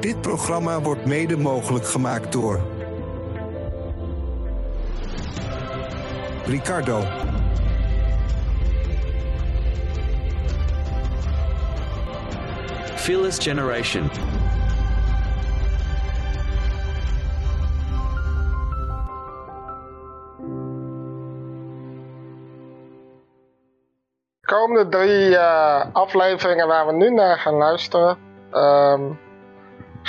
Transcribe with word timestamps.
Dit 0.00 0.20
programma 0.20 0.80
wordt 0.80 1.04
mede 1.06 1.36
mogelijk 1.36 1.86
gemaakt 1.86 2.32
door 2.32 2.60
Ricardo. 6.46 7.00
Fearless 12.94 13.38
Generation. 13.38 14.10
De 24.40 24.52
komende 24.52 24.88
drie 24.88 25.36
eh, 25.36 25.84
afleveringen 25.92 26.66
waar 26.66 26.86
we 26.86 26.92
nu 26.92 27.10
naar 27.10 27.38
gaan 27.38 27.54
luisteren 27.54 28.18
ehm, 28.50 29.02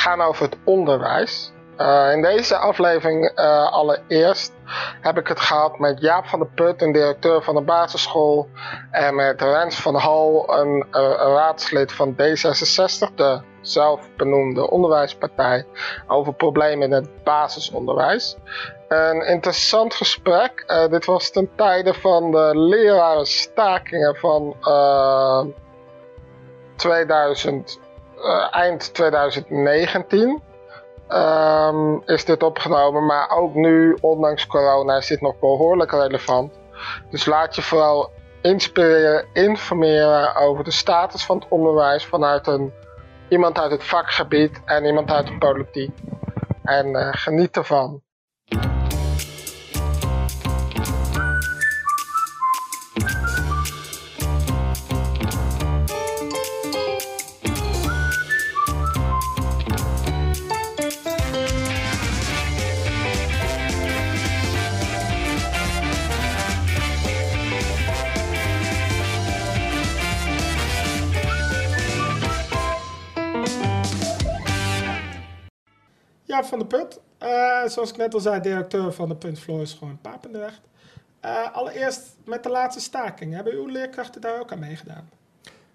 gaan 0.08 0.22
over 0.22 0.46
het 0.46 0.58
onderwijs. 0.64 1.52
Eh, 1.78 2.12
in 2.12 2.22
deze 2.22 2.58
aflevering 2.58 3.32
eh, 3.36 3.72
allereerst 3.72 4.54
heb 5.02 5.18
ik 5.18 5.28
het 5.28 5.40
gehad 5.40 5.80
met 5.80 6.00
Jaap 6.00 6.26
van 6.28 6.40
der 6.40 6.48
Put, 6.56 6.82
een 6.82 6.92
directeur 6.92 7.44
van 7.44 7.56
de 7.56 7.62
basisschool, 7.62 8.50
en 8.92 9.16
met 9.16 9.42
Rens 9.42 9.82
van 9.82 9.96
Hal, 9.96 10.60
een, 10.60 10.88
een 10.92 11.16
raadslid 11.16 11.92
van 11.92 12.14
D66, 12.14 13.16
de 13.16 13.42
zelfbenoemde 13.62 14.70
onderwijspartij, 14.70 15.66
over 16.08 16.34
problemen 16.34 16.88
in 16.88 16.94
het 16.94 17.24
basisonderwijs. 17.24 18.38
Een 18.88 19.26
interessant 19.28 19.94
gesprek. 19.94 20.88
Dit 20.90 21.06
was 21.06 21.32
ten 21.32 21.50
tijde 21.56 21.94
van 21.94 22.32
de 22.32 22.52
lerarenstakingen 22.54 24.16
van 24.16 24.56
uh, 24.62 25.46
2000, 26.76 27.80
uh, 28.18 28.48
eind 28.52 28.94
2019. 28.94 30.42
Um, 31.10 32.02
is 32.06 32.26
dit 32.26 32.44
opgenomen, 32.44 33.06
maar 33.06 33.30
ook 33.30 33.54
nu, 33.54 33.98
ondanks 34.02 34.48
corona, 34.48 34.98
is 34.98 35.08
dit 35.08 35.22
nog 35.22 35.40
behoorlijk 35.40 35.92
relevant. 35.92 36.60
Dus 37.10 37.26
laat 37.26 37.56
je 37.56 37.62
vooral 37.62 38.12
inspireren, 38.42 39.26
informeren 39.34 40.36
over 40.36 40.64
de 40.64 40.72
status 40.72 41.26
van 41.26 41.38
het 41.38 41.48
onderwijs 41.50 42.06
vanuit 42.06 42.48
een, 42.48 42.74
iemand 43.30 43.60
uit 43.60 43.72
het 43.72 43.84
vakgebied 43.84 44.62
en 44.66 44.86
iemand 44.86 45.12
uit 45.12 45.28
de 45.28 45.38
politiek. 45.38 45.98
En 46.64 46.88
uh, 46.88 47.08
geniet 47.12 47.58
ervan. 47.58 48.02
Jaap 76.28 76.46
van 76.46 76.60
der 76.60 76.68
Put, 76.68 77.00
uh, 77.24 77.66
zoals 77.66 77.90
ik 77.90 77.98
net 77.98 78.14
al 78.14 78.20
zei, 78.20 78.42
directeur 78.42 78.94
van 78.94 79.10
de 79.10 79.16
Punt 79.16 79.40
Floris 79.40 79.74
gewoon 79.74 79.98
Papendrecht. 80.02 80.62
Uh, 81.26 81.56
allereerst 81.56 82.16
met 82.26 82.44
de 82.44 82.50
laatste 82.50 82.82
staking, 82.82 83.34
hebben 83.34 83.54
uw 83.54 83.66
leerkrachten 83.66 84.22
daar 84.22 84.40
ook 84.40 84.52
aan 84.52 84.60
meegedaan? 84.60 85.10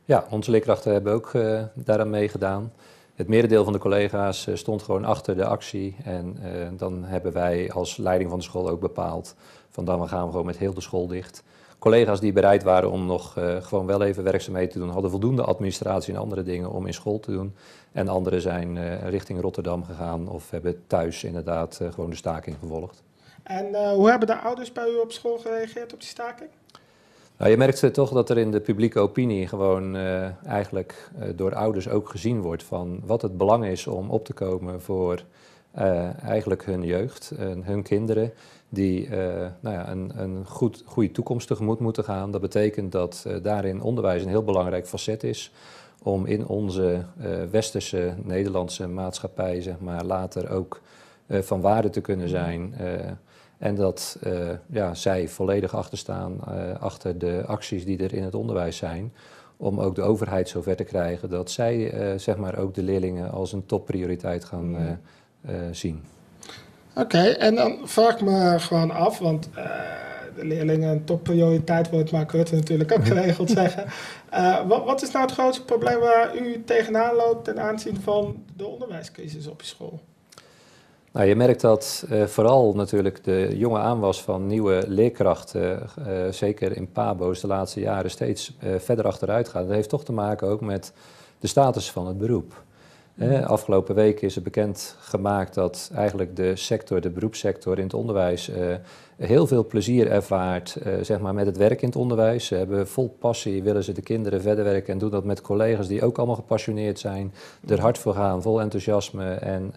Ja, 0.04 0.26
onze 0.30 0.50
leerkrachten 0.50 0.92
hebben 0.92 1.12
ook 1.12 1.32
uh, 1.32 1.62
daaraan 1.74 2.10
meegedaan. 2.10 2.72
Het 3.14 3.28
merendeel 3.28 3.64
van 3.64 3.72
de 3.72 3.78
collega's 3.78 4.48
stond 4.54 4.82
gewoon 4.82 5.04
achter 5.04 5.36
de 5.36 5.44
actie 5.44 5.96
en 6.04 6.36
dan 6.76 7.04
hebben 7.04 7.32
wij 7.32 7.70
als 7.72 7.96
leiding 7.96 8.30
van 8.30 8.38
de 8.38 8.44
school 8.44 8.68
ook 8.68 8.80
bepaald 8.80 9.34
van 9.70 9.84
dan 9.84 10.08
gaan 10.08 10.24
we 10.24 10.30
gewoon 10.30 10.46
met 10.46 10.58
heel 10.58 10.74
de 10.74 10.80
school 10.80 11.06
dicht. 11.06 11.42
Collega's 11.82 12.20
die 12.20 12.32
bereid 12.32 12.62
waren 12.62 12.90
om 12.90 13.06
nog 13.06 13.36
gewoon 13.60 13.86
wel 13.86 14.02
even 14.02 14.24
werkzaamheden 14.24 14.70
te 14.70 14.78
doen, 14.78 14.88
hadden 14.88 15.10
voldoende 15.10 15.42
administratie 15.42 16.14
en 16.14 16.20
andere 16.20 16.42
dingen 16.42 16.70
om 16.70 16.86
in 16.86 16.94
school 16.94 17.20
te 17.20 17.30
doen. 17.30 17.54
En 17.92 18.08
anderen 18.08 18.40
zijn 18.40 18.76
uh, 18.76 19.08
richting 19.08 19.40
Rotterdam 19.40 19.84
gegaan 19.84 20.28
of 20.28 20.50
hebben 20.50 20.82
thuis 20.86 21.24
inderdaad 21.24 21.78
uh, 21.82 21.92
gewoon 21.92 22.10
de 22.10 22.16
staking 22.16 22.56
gevolgd. 22.60 23.02
En 23.42 23.92
hoe 23.94 24.08
hebben 24.08 24.28
de 24.28 24.38
ouders 24.38 24.72
bij 24.72 24.88
u 24.88 24.96
op 24.96 25.12
school 25.12 25.38
gereageerd 25.38 25.92
op 25.92 26.00
die 26.00 26.08
staking? 26.08 26.48
Nou, 27.36 27.50
je 27.50 27.56
merkt 27.56 27.94
toch 27.94 28.10
dat 28.10 28.30
er 28.30 28.38
in 28.38 28.50
de 28.50 28.60
publieke 28.60 28.98
opinie 28.98 29.48
gewoon 29.48 29.96
eigenlijk 30.46 31.10
door 31.34 31.54
ouders 31.54 31.88
ook 31.88 32.08
gezien 32.08 32.40
wordt 32.40 32.62
van 32.62 33.00
wat 33.04 33.22
het 33.22 33.36
belang 33.36 33.64
is 33.64 33.86
om 33.86 34.10
op 34.10 34.24
te 34.24 34.32
komen 34.32 34.82
voor 34.82 35.24
eigenlijk 36.22 36.64
hun 36.64 36.82
jeugd 36.84 37.30
en 37.38 37.64
hun 37.64 37.82
kinderen 37.82 38.32
die 38.72 39.08
nou 39.60 39.76
ja, 39.76 39.90
een, 39.90 40.12
een 40.16 40.46
goed, 40.46 40.82
goede 40.86 41.10
toekomst 41.10 41.46
tegemoet 41.46 41.78
moeten 41.78 42.04
gaan. 42.04 42.30
Dat 42.30 42.40
betekent 42.40 42.92
dat 42.92 43.26
daarin 43.42 43.82
onderwijs 43.82 44.22
een 44.22 44.28
heel 44.28 44.44
belangrijk 44.44 44.86
facet 44.86 45.22
is 45.22 45.52
om 46.02 46.26
in 46.26 46.46
onze 46.46 47.04
uh, 47.20 47.42
westerse 47.50 48.14
Nederlandse 48.22 48.88
maatschappij, 48.88 49.60
zeg 49.60 49.80
maar, 49.80 50.04
later 50.04 50.50
ook 50.50 50.80
van 51.28 51.60
waarde 51.60 51.90
te 51.90 52.00
kunnen 52.00 52.28
zijn. 52.28 52.74
En 53.58 53.74
dat 53.74 54.18
ja, 54.66 54.94
zij 54.94 55.28
volledig 55.28 55.74
achterstaan 55.74 56.40
achter 56.78 57.18
de 57.18 57.42
acties 57.46 57.84
die 57.84 57.98
er 57.98 58.14
in 58.14 58.22
het 58.22 58.34
onderwijs 58.34 58.76
zijn. 58.76 59.12
Om 59.56 59.80
ook 59.80 59.94
de 59.94 60.02
overheid 60.02 60.48
zover 60.48 60.76
te 60.76 60.84
krijgen 60.84 61.30
dat 61.30 61.50
zij 61.50 61.92
zeg 62.18 62.36
maar 62.36 62.58
ook 62.58 62.74
de 62.74 62.82
leerlingen 62.82 63.30
als 63.30 63.52
een 63.52 63.66
topprioriteit 63.66 64.44
gaan 64.44 64.98
zien. 65.70 66.02
Oké, 66.94 67.00
okay, 67.00 67.32
en 67.32 67.54
dan 67.54 67.78
vraag 67.84 68.14
ik 68.14 68.20
me 68.20 68.56
gewoon 68.58 68.90
af, 68.90 69.18
want 69.18 69.48
de 70.36 70.44
leerlingen 70.44 70.90
een 70.90 71.04
topprioriteit 71.04 71.90
wordt, 71.90 72.10
maar 72.10 72.26
Rutte 72.30 72.54
natuurlijk 72.54 72.92
ook 72.92 73.06
geregeld 73.14 73.50
zeggen. 73.50 73.84
Uh, 74.34 74.66
wat, 74.66 74.84
wat, 74.84 75.02
is 75.02 75.10
nou 75.10 75.24
het 75.24 75.34
grootste 75.34 75.64
probleem 75.64 75.98
waar 75.98 76.36
u 76.36 76.62
tegenaan 76.64 77.14
loopt 77.14 77.44
ten 77.44 77.60
aanzien 77.60 78.00
van 78.00 78.44
de 78.56 78.66
onderwijscrisis 78.66 79.46
op 79.46 79.60
je 79.60 79.66
school? 79.66 80.00
Nou, 81.12 81.26
je 81.26 81.36
merkt 81.36 81.60
dat 81.60 82.06
uh, 82.10 82.24
vooral 82.24 82.74
natuurlijk 82.74 83.24
de 83.24 83.50
jonge 83.54 83.78
aanwas 83.78 84.22
van 84.22 84.46
nieuwe 84.46 84.84
leerkrachten, 84.86 85.88
zeker 86.30 86.76
in 86.76 86.92
PABO's 86.92 87.40
de 87.40 87.46
laatste 87.46 87.80
jaren, 87.80 88.10
steeds 88.10 88.56
verder 88.78 89.06
achteruit 89.06 89.48
gaat. 89.48 89.66
Dat 89.66 89.74
heeft 89.74 89.88
toch 89.88 90.04
te 90.04 90.12
maken 90.12 90.48
ook 90.48 90.60
met 90.60 90.92
de 91.38 91.46
status 91.46 91.90
van 91.90 92.06
het 92.06 92.18
beroep. 92.18 92.62
Eh, 93.16 93.46
afgelopen 93.46 93.94
week 93.94 94.20
is 94.20 94.36
er 94.36 94.42
bekend 94.42 94.96
gemaakt 95.00 95.54
dat 95.54 95.90
eigenlijk 95.94 96.36
de 96.36 96.56
sector, 96.56 97.00
de 97.00 97.10
beroepssector 97.10 97.78
in 97.78 97.84
het 97.84 97.94
onderwijs, 97.94 98.48
eh, 98.48 98.74
heel 99.16 99.46
veel 99.46 99.66
plezier 99.66 100.10
ervaart 100.10 100.76
eh, 100.76 100.92
zeg 101.02 101.20
maar 101.20 101.34
met 101.34 101.46
het 101.46 101.56
werk 101.56 101.82
in 101.82 101.88
het 101.88 101.96
onderwijs. 101.96 102.46
Ze 102.46 102.54
hebben 102.54 102.88
vol 102.88 103.16
passie, 103.18 103.62
willen 103.62 103.84
ze 103.84 103.92
de 103.92 104.02
kinderen 104.02 104.40
verder 104.40 104.64
werken 104.64 104.92
en 104.92 104.98
doen 104.98 105.10
dat 105.10 105.24
met 105.24 105.40
collega's 105.40 105.88
die 105.88 106.04
ook 106.04 106.16
allemaal 106.16 106.36
gepassioneerd 106.36 106.98
zijn, 106.98 107.34
er 107.68 107.80
hard 107.80 107.98
voor 107.98 108.14
gaan, 108.14 108.42
vol 108.42 108.60
enthousiasme 108.60 109.34
en 109.34 109.74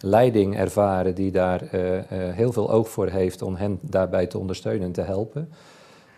leiding 0.00 0.56
ervaren 0.56 1.14
die 1.14 1.30
daar 1.30 1.60
heel 2.08 2.52
veel 2.52 2.70
oog 2.70 2.88
voor 2.88 3.08
heeft 3.08 3.42
om 3.42 3.54
hen 3.54 3.78
daarbij 3.82 4.26
te 4.26 4.38
ondersteunen 4.38 4.86
en 4.86 4.92
te 4.92 5.02
helpen. 5.02 5.48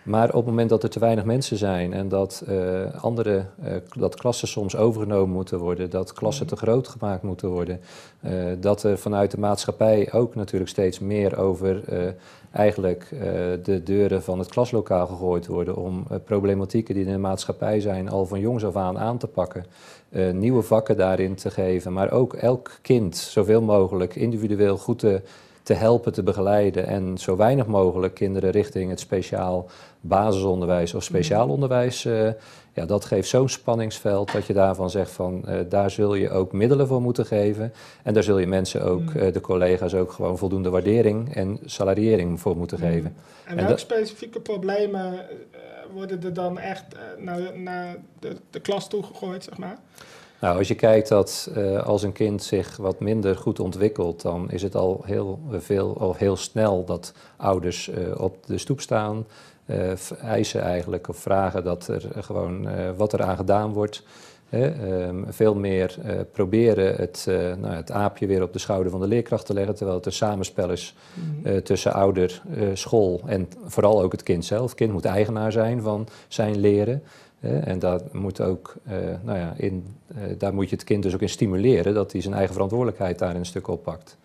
Maar 0.09 0.29
op 0.29 0.35
het 0.35 0.45
moment 0.45 0.69
dat 0.69 0.83
er 0.83 0.91
te 0.91 0.99
weinig 0.99 1.25
mensen 1.25 1.57
zijn 1.57 1.93
en 1.93 2.09
dat, 2.09 2.45
uh, 2.49 2.95
andere, 3.03 3.45
uh, 3.65 3.73
dat 3.97 4.15
klassen 4.15 4.49
soms 4.49 4.77
overgenomen 4.77 5.35
moeten 5.35 5.59
worden, 5.59 5.91
dat 5.91 6.13
klassen 6.13 6.47
te 6.47 6.57
groot 6.57 6.89
gemaakt 6.89 7.23
moeten 7.23 7.49
worden, 7.49 7.81
uh, 8.25 8.33
dat 8.61 8.83
er 8.83 8.99
vanuit 8.99 9.31
de 9.31 9.39
maatschappij 9.39 10.13
ook 10.13 10.35
natuurlijk 10.35 10.71
steeds 10.71 10.99
meer 10.99 11.39
over 11.39 11.83
eigenlijk 12.53 13.09
de 13.63 13.83
deuren 13.85 14.23
van 14.23 14.39
het 14.39 14.49
klaslokaal 14.49 15.07
gegooid 15.07 15.47
worden 15.47 15.77
om 15.77 16.07
problematieken 16.25 16.95
die 16.95 17.05
in 17.05 17.13
de 17.13 17.19
maatschappij 17.19 17.81
zijn 17.81 18.09
al 18.09 18.27
van 18.27 18.41
jongs 18.41 18.65
af 18.65 18.77
aan 18.77 18.99
aan 18.99 19.19
te 19.19 19.27
pakken, 19.27 19.65
nieuwe 20.33 20.63
vakken 20.63 20.97
daarin 20.97 21.35
te 21.35 21.51
geven, 21.51 21.93
maar 21.93 22.11
ook 22.11 22.35
elk 22.35 22.71
kind 22.83 23.17
zoveel 23.17 23.63
mogelijk 23.63 24.15
individueel 24.15 24.77
goed 24.77 24.99
te 24.99 25.23
te 25.69 25.75
helpen, 25.75 26.13
te 26.13 26.23
begeleiden 26.23 26.87
en 26.87 27.19
zo 27.19 27.37
weinig 27.37 27.67
mogelijk 27.67 28.15
kinderen 28.15 28.51
richting 28.51 28.91
het 28.91 29.01
speciaal 29.01 29.69
basisonderwijs 30.01 30.95
of 30.95 31.03
speciaal 31.03 31.45
mhm. 31.45 31.53
onderwijs. 31.55 32.05
Uh, 32.05 32.29
ja, 32.73 32.87
dat 32.87 33.05
geeft 33.05 33.29
zo'n 33.29 33.49
spanningsveld 33.49 34.33
dat 34.33 34.47
je 34.47 34.53
daarvan 34.53 34.91
zegt 34.91 35.11
van 35.11 35.45
uh, 35.49 35.61
daar 35.69 35.91
zul 35.91 36.15
je 36.15 36.31
ook 36.31 36.53
middelen 36.53 36.87
voor 36.87 37.03
moeten 37.03 37.27
geven. 37.27 37.73
En 38.03 38.15
daar 38.15 38.23
zul 38.23 38.39
je 38.39 38.47
mensen 38.47 38.83
ook, 38.85 39.11
uh, 39.11 39.33
de 39.33 39.41
collega's 39.41 39.95
ook 39.95 40.13
gewoon 40.13 40.39
voldoende 40.39 40.71
waardering 40.71 41.35
en 41.35 41.59
salariering 41.65 42.41
voor 42.41 42.57
moeten 42.57 42.79
mhm. 42.79 42.89
geven. 42.89 43.17
En, 43.45 43.59
en 43.59 43.65
welke 43.65 43.81
specifieke 43.81 44.41
problemen 44.41 45.27
worden 45.93 46.23
er 46.23 46.33
dan 46.33 46.59
echt 46.59 46.85
naar, 47.19 47.59
naar 47.59 47.97
de, 48.19 48.37
de 48.51 48.61
klas 48.61 48.89
toegegooid, 48.89 49.45
zeg 49.45 49.59
maar? 49.59 49.79
Nou, 50.41 50.59
als 50.59 50.69
je 50.69 50.75
kijkt 50.75 51.09
dat 51.09 51.51
uh, 51.57 51.87
als 51.87 52.03
een 52.03 52.13
kind 52.13 52.43
zich 52.43 52.77
wat 52.77 53.01
minder 53.01 53.37
goed 53.37 53.61
ontwikkelt, 53.61 54.23
dan 54.23 54.51
is 54.51 54.63
het 54.63 54.75
al 54.75 55.03
heel 55.05 55.39
veel 55.51 55.97
of 55.99 56.19
heel 56.19 56.37
snel 56.37 56.85
dat 56.85 57.13
ouders 57.37 57.89
uh, 57.89 58.21
op 58.21 58.47
de 58.47 58.59
stoep 58.59 58.81
staan, 58.81 59.27
uh, 59.67 59.93
eisen 60.23 60.63
eigenlijk 60.63 61.09
of 61.09 61.17
vragen 61.17 61.65
dat 61.65 61.89
er 61.89 62.09
gewoon 62.21 62.69
wat 62.97 63.13
er 63.13 63.23
aan 63.23 63.37
gedaan 63.37 63.73
wordt. 63.73 64.03
Ehm, 64.51 65.17
veel 65.29 65.55
meer 65.55 65.97
proberen 66.33 66.95
het, 66.95 67.25
nou, 67.61 67.75
het 67.75 67.91
aapje 67.91 68.27
weer 68.27 68.43
op 68.43 68.53
de 68.53 68.59
schouder 68.59 68.91
van 68.91 69.01
de 69.01 69.07
leerkracht 69.07 69.47
te 69.47 69.55
leggen, 69.55 69.75
terwijl 69.75 69.97
het 69.97 70.07
een 70.07 70.13
samenspel 70.13 70.71
is 70.71 70.95
uh, 71.45 71.57
tussen 71.57 71.93
ouder, 71.93 72.43
school 72.73 73.21
en 73.27 73.49
vooral 73.65 74.03
ook 74.03 74.13
het 74.13 74.23
kind 74.23 74.45
zelf. 74.45 74.65
Het 74.65 74.75
kind 74.75 74.93
moet 74.93 75.05
eigenaar 75.05 75.53
zijn 75.53 75.83
van 75.83 76.07
zijn 76.29 76.59
leren. 76.59 77.03
En 77.41 77.79
daar 77.79 78.01
moet, 78.13 78.41
ook, 78.41 78.75
nou 79.23 79.39
ja, 79.39 79.55
in, 79.57 79.97
daar 80.39 80.55
moet 80.55 80.69
je 80.69 80.75
het 80.77 80.85
kind 80.85 81.03
dus 81.03 81.15
ook 81.15 81.21
in 81.21 81.29
stimuleren 81.29 81.95
dat 81.95 82.13
hij 82.13 82.21
zijn 82.21 82.35
eigen 82.35 82.53
verantwoordelijkheid 82.53 83.19
daar 83.19 83.35
een 83.35 83.47
stuk 83.47 83.69
oppakt. 83.69 84.17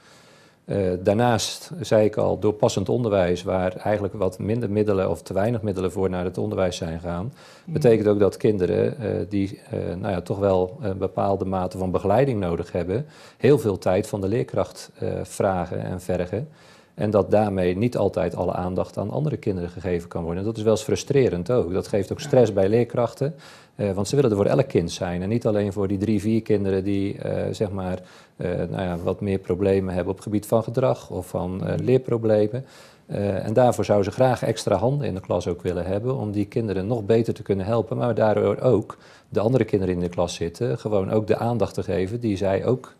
Uh, 0.65 0.91
daarnaast 0.99 1.71
zei 1.81 2.05
ik 2.05 2.15
al, 2.15 2.39
door 2.39 2.53
passend 2.53 2.89
onderwijs, 2.89 3.43
waar 3.43 3.75
eigenlijk 3.75 4.13
wat 4.13 4.39
minder 4.39 4.71
middelen 4.71 5.09
of 5.09 5.21
te 5.21 5.33
weinig 5.33 5.61
middelen 5.61 5.91
voor 5.91 6.09
naar 6.09 6.23
het 6.23 6.37
onderwijs 6.37 6.77
zijn 6.77 6.99
gegaan, 6.99 7.33
mm. 7.65 7.73
betekent 7.73 8.07
ook 8.07 8.19
dat 8.19 8.37
kinderen 8.37 8.95
die 9.29 9.59
nou 9.99 10.13
ja, 10.13 10.21
toch 10.21 10.39
wel 10.39 10.77
een 10.81 10.97
bepaalde 10.97 11.45
mate 11.45 11.77
van 11.77 11.91
begeleiding 11.91 12.39
nodig 12.39 12.71
hebben, 12.71 13.05
heel 13.37 13.59
veel 13.59 13.77
tijd 13.77 14.07
van 14.07 14.21
de 14.21 14.27
leerkracht 14.27 14.91
vragen 15.23 15.83
en 15.83 16.01
vergen. 16.01 16.47
En 16.93 17.09
dat 17.09 17.31
daarmee 17.31 17.77
niet 17.77 17.97
altijd 17.97 18.35
alle 18.35 18.53
aandacht 18.53 18.97
aan 18.97 19.09
andere 19.09 19.37
kinderen 19.37 19.69
gegeven 19.69 20.09
kan 20.09 20.23
worden. 20.23 20.43
Dat 20.43 20.57
is 20.57 20.63
wel 20.63 20.71
eens 20.71 20.83
frustrerend 20.83 21.51
ook. 21.51 21.73
Dat 21.73 21.87
geeft 21.87 22.11
ook 22.11 22.19
stress 22.19 22.53
bij 22.53 22.69
leerkrachten. 22.69 23.35
Uh, 23.75 23.91
want 23.91 24.07
ze 24.07 24.15
willen 24.15 24.29
er 24.29 24.35
voor 24.35 24.45
elk 24.45 24.67
kind 24.67 24.91
zijn. 24.91 25.21
En 25.21 25.29
niet 25.29 25.45
alleen 25.45 25.73
voor 25.73 25.87
die 25.87 25.97
drie, 25.97 26.21
vier 26.21 26.41
kinderen 26.41 26.83
die 26.83 27.15
uh, 27.25 27.41
zeg 27.51 27.71
maar, 27.71 27.99
uh, 28.37 28.47
nou 28.47 28.81
ja, 28.81 28.97
wat 28.97 29.21
meer 29.21 29.37
problemen 29.37 29.93
hebben 29.93 30.11
op 30.11 30.15
het 30.15 30.27
gebied 30.27 30.45
van 30.45 30.63
gedrag 30.63 31.09
of 31.09 31.27
van 31.27 31.61
leerproblemen. 31.81 32.65
en 33.07 33.53
daarvoor 33.53 33.85
zouden 33.85 34.11
ze 34.11 34.17
graag 34.17 34.43
extra 34.43 34.75
handen 34.75 35.07
in 35.07 35.13
de 35.13 35.21
klas 35.21 35.47
ook 35.47 35.61
willen 35.61 35.85
hebben. 35.85 36.15
Om 36.15 36.31
die 36.31 36.45
kinderen 36.45 36.87
nog 36.87 37.05
beter 37.05 37.33
te 37.33 37.43
kunnen 37.43 37.65
helpen. 37.65 37.97
Maar 37.97 38.15
daardoor 38.15 38.59
ook 38.59 38.97
de 39.29 39.39
andere 39.39 39.63
kinderen 39.63 39.95
in 39.95 40.01
de 40.01 40.09
klas 40.09 40.35
zitten. 40.35 40.79
Gewoon 40.79 41.11
ook 41.11 41.27
de 41.27 41.37
aandacht 41.37 41.73
te 41.73 41.83
geven 41.83 42.19
die 42.19 42.37
zij 42.37 42.65
ook 42.65 42.95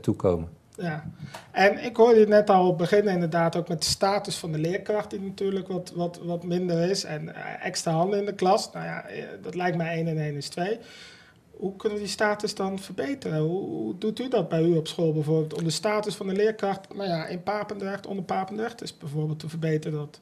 toekomen. 0.00 0.48
Ja, 0.76 1.10
en 1.50 1.84
ik 1.84 1.96
hoorde 1.96 2.20
je 2.20 2.26
net 2.26 2.50
al 2.50 2.76
beginnen 2.76 3.12
inderdaad 3.12 3.56
ook 3.56 3.68
met 3.68 3.82
de 3.82 3.88
status 3.88 4.36
van 4.36 4.52
de 4.52 4.58
leerkracht 4.58 5.10
die 5.10 5.20
natuurlijk 5.20 5.68
wat, 5.68 5.92
wat, 5.94 6.18
wat 6.22 6.44
minder 6.44 6.90
is 6.90 7.04
en 7.04 7.34
eh, 7.34 7.66
extra 7.66 7.92
handen 7.92 8.18
in 8.18 8.24
de 8.24 8.34
klas. 8.34 8.72
Nou 8.72 8.84
ja, 8.84 9.06
eh, 9.06 9.24
dat 9.42 9.54
lijkt 9.54 9.76
mij 9.76 9.94
1 9.96 10.06
en 10.06 10.18
1 10.18 10.36
is 10.36 10.48
2. 10.48 10.78
Hoe 11.50 11.76
kunnen 11.76 11.98
we 11.98 12.04
die 12.04 12.12
status 12.12 12.54
dan 12.54 12.78
verbeteren? 12.78 13.38
Hoe, 13.38 13.64
hoe, 13.64 13.98
doet 13.98 14.20
u 14.20 14.28
dat 14.28 14.48
bij 14.48 14.62
u 14.62 14.76
op 14.76 14.88
school 14.88 15.12
bijvoorbeeld? 15.12 15.54
Om 15.54 15.64
de 15.64 15.70
status 15.70 16.14
van 16.14 16.26
de 16.26 16.32
leerkracht 16.32 16.94
nou 16.94 17.08
ja, 17.08 17.26
in 17.26 17.42
Papendrecht, 17.42 18.06
onder 18.06 18.24
Papendrecht 18.24 18.82
is 18.82 18.98
bijvoorbeeld 18.98 19.38
te 19.38 19.48
verbeteren? 19.48 19.98
Dat... 19.98 20.20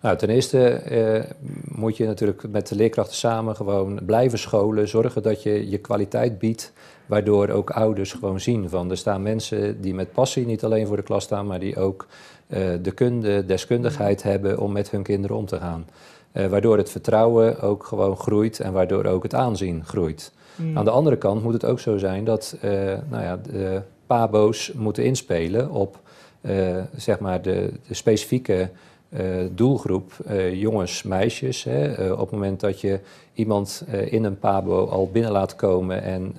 Nou, 0.00 0.16
ten 0.16 0.28
eerste 0.28 0.68
eh, 0.68 1.24
moet 1.64 1.96
je 1.96 2.06
natuurlijk 2.06 2.48
met 2.48 2.68
de 2.68 2.74
leerkrachten 2.74 3.16
samen 3.16 3.56
gewoon 3.56 4.00
blijven 4.06 4.38
scholen, 4.38 4.88
zorgen 4.88 5.22
dat 5.22 5.42
je 5.42 5.70
je 5.70 5.78
kwaliteit 5.78 6.38
biedt, 6.38 6.72
waardoor 7.06 7.48
ook 7.48 7.70
ouders 7.70 8.12
gewoon 8.12 8.40
zien 8.40 8.68
van 8.68 8.90
er 8.90 8.96
staan 8.96 9.22
mensen 9.22 9.80
die 9.80 9.94
met 9.94 10.12
passie 10.12 10.46
niet 10.46 10.64
alleen 10.64 10.86
voor 10.86 10.96
de 10.96 11.02
klas 11.02 11.24
staan, 11.24 11.46
maar 11.46 11.58
die 11.58 11.76
ook 11.76 12.06
uh, 12.48 12.58
de 12.82 12.90
kunde, 12.90 13.44
deskundigheid 13.44 14.22
hebben 14.22 14.58
om 14.58 14.72
met 14.72 14.90
hun 14.90 15.02
kinderen 15.02 15.36
om 15.36 15.46
te 15.46 15.58
gaan. 15.58 15.86
Uh, 16.32 16.46
waardoor 16.46 16.76
het 16.76 16.90
vertrouwen 16.90 17.60
ook 17.60 17.84
gewoon 17.84 18.16
groeit 18.16 18.60
en 18.60 18.72
waardoor 18.72 19.04
ook 19.04 19.22
het 19.22 19.34
aanzien 19.34 19.84
groeit. 19.84 20.32
Mm. 20.56 20.78
Aan 20.78 20.84
de 20.84 20.90
andere 20.90 21.16
kant 21.16 21.42
moet 21.42 21.52
het 21.52 21.64
ook 21.64 21.80
zo 21.80 21.96
zijn 21.96 22.24
dat 22.24 22.56
uh, 22.64 22.70
nou 23.08 23.22
ja, 23.22 23.36
de 23.36 23.82
pabo's 24.06 24.72
moeten 24.74 25.04
inspelen 25.04 25.70
op 25.70 26.00
zeg 26.96 27.18
maar 27.18 27.42
de, 27.42 27.72
de 27.88 27.94
specifieke 27.94 28.70
doelgroep 29.50 30.12
uh, 30.30 30.54
jongens, 30.54 31.02
meisjes. 31.02 31.64
Hè. 31.64 32.06
Uh, 32.06 32.12
op 32.12 32.18
het 32.18 32.30
moment 32.30 32.60
dat 32.60 32.80
je 32.80 33.00
iemand 33.32 33.84
in 34.04 34.24
een 34.24 34.38
pabo 34.38 34.86
al 34.86 35.10
binnen 35.12 35.32
laat 35.32 35.56
komen 35.56 36.02
en 36.02 36.36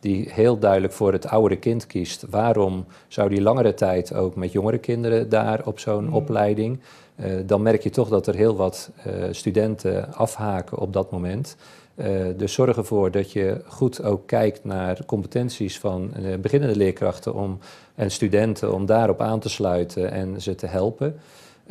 die 0.00 0.28
heel 0.32 0.58
duidelijk 0.58 0.92
voor 0.92 1.12
het 1.12 1.26
oudere 1.26 1.60
kind 1.60 1.86
kiest, 1.86 2.24
waarom 2.30 2.84
zou 3.08 3.28
die 3.28 3.42
langere 3.42 3.74
tijd 3.74 4.14
ook 4.14 4.34
met 4.34 4.52
jongere 4.52 4.78
kinderen 4.78 5.28
daar 5.28 5.60
op 5.64 5.78
zo'n 5.78 6.04
mm. 6.04 6.14
opleiding? 6.14 6.80
dan 7.46 7.62
merk 7.62 7.82
je 7.82 7.90
toch 7.90 8.08
dat 8.08 8.26
er 8.26 8.34
heel 8.34 8.56
wat 8.56 8.90
studenten 9.30 10.14
afhaken 10.14 10.78
op 10.78 10.92
dat 10.92 11.10
moment. 11.10 11.56
dus 12.36 12.52
zorg 12.52 12.76
ervoor 12.76 13.10
dat 13.10 13.32
je 13.32 13.60
goed 13.66 14.02
ook 14.02 14.26
kijkt 14.26 14.64
naar 14.64 15.04
competenties 15.06 15.78
van 15.78 16.12
beginnende 16.40 16.76
leerkrachten 16.76 17.34
om, 17.34 17.58
en 17.94 18.10
studenten 18.10 18.74
om 18.74 18.86
daarop 18.86 19.20
aan 19.20 19.40
te 19.40 19.48
sluiten 19.48 20.10
en 20.10 20.40
ze 20.42 20.54
te 20.54 20.66
helpen. 20.66 21.20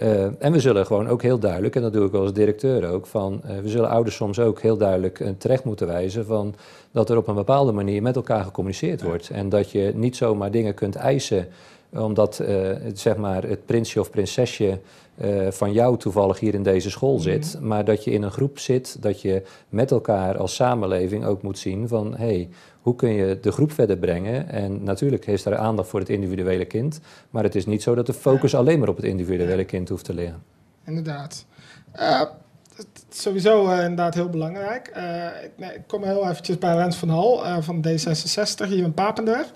Uh, 0.03 0.23
en 0.39 0.51
we 0.51 0.59
zullen 0.59 0.85
gewoon 0.85 1.07
ook 1.07 1.21
heel 1.21 1.39
duidelijk, 1.39 1.75
en 1.75 1.81
dat 1.81 1.93
doe 1.93 2.07
ik 2.07 2.13
als 2.13 2.33
directeur 2.33 2.89
ook, 2.89 3.05
van 3.05 3.41
uh, 3.45 3.59
we 3.59 3.69
zullen 3.69 3.89
ouders 3.89 4.15
soms 4.15 4.39
ook 4.39 4.61
heel 4.61 4.77
duidelijk 4.77 5.19
uh, 5.19 5.29
terecht 5.37 5.63
moeten 5.63 5.87
wijzen 5.87 6.25
van 6.25 6.55
dat 6.91 7.09
er 7.09 7.17
op 7.17 7.27
een 7.27 7.35
bepaalde 7.35 7.71
manier 7.71 8.01
met 8.01 8.15
elkaar 8.15 8.43
gecommuniceerd 8.43 9.01
wordt. 9.01 9.29
En 9.29 9.49
dat 9.49 9.71
je 9.71 9.91
niet 9.95 10.15
zomaar 10.15 10.51
dingen 10.51 10.73
kunt 10.73 10.95
eisen 10.95 11.47
omdat 11.93 12.37
het, 12.37 12.99
zeg 12.99 13.17
maar, 13.17 13.43
het 13.43 13.65
prinsje 13.65 13.99
of 13.99 14.09
prinsesje 14.09 14.79
van 15.49 15.71
jou 15.71 15.97
toevallig 15.97 16.39
hier 16.39 16.53
in 16.53 16.63
deze 16.63 16.89
school 16.89 17.13
mhm. 17.13 17.21
zit, 17.21 17.57
maar 17.61 17.85
dat 17.85 18.03
je 18.03 18.11
in 18.11 18.23
een 18.23 18.31
groep 18.31 18.59
zit, 18.59 18.97
dat 19.01 19.21
je 19.21 19.41
met 19.69 19.91
elkaar 19.91 20.37
als 20.37 20.55
samenleving 20.55 21.25
ook 21.25 21.41
moet 21.41 21.59
zien 21.59 21.87
van 21.87 22.15
hé, 22.15 22.25
hey, 22.25 22.49
hoe 22.89 22.97
kun 22.97 23.09
je 23.09 23.39
de 23.41 23.51
groep 23.51 23.71
verder 23.71 23.97
brengen? 23.97 24.49
En 24.49 24.83
natuurlijk 24.83 25.27
is 25.27 25.45
er 25.45 25.57
aandacht 25.57 25.89
voor 25.89 25.99
het 25.99 26.09
individuele 26.09 26.65
kind, 26.65 26.99
maar 27.29 27.43
het 27.43 27.55
is 27.55 27.65
niet 27.65 27.83
zo 27.83 27.95
dat 27.95 28.05
de 28.05 28.13
focus 28.13 28.55
alleen 28.55 28.79
maar 28.79 28.89
op 28.89 28.95
het 28.95 29.05
individuele 29.05 29.63
kind 29.63 29.89
hoeft 29.89 30.05
te 30.05 30.13
liggen. 30.13 30.43
Inderdaad. 30.85 31.45
Uh, 31.95 32.21
sowieso 33.09 33.71
uh, 33.71 33.81
inderdaad 33.81 34.13
heel 34.13 34.29
belangrijk. 34.29 34.91
Uh, 34.97 35.25
ik, 35.43 35.51
nee, 35.55 35.73
ik, 35.73 35.81
kom 35.87 36.03
heel 36.03 36.29
eventjes 36.29 36.57
bij 36.57 36.75
Rens 36.75 36.95
van 36.95 37.09
Hal 37.09 37.61
van 37.61 37.85
D66 37.87 38.67
hier 38.67 38.83
in 38.83 38.93
Papendrecht. 38.93 39.51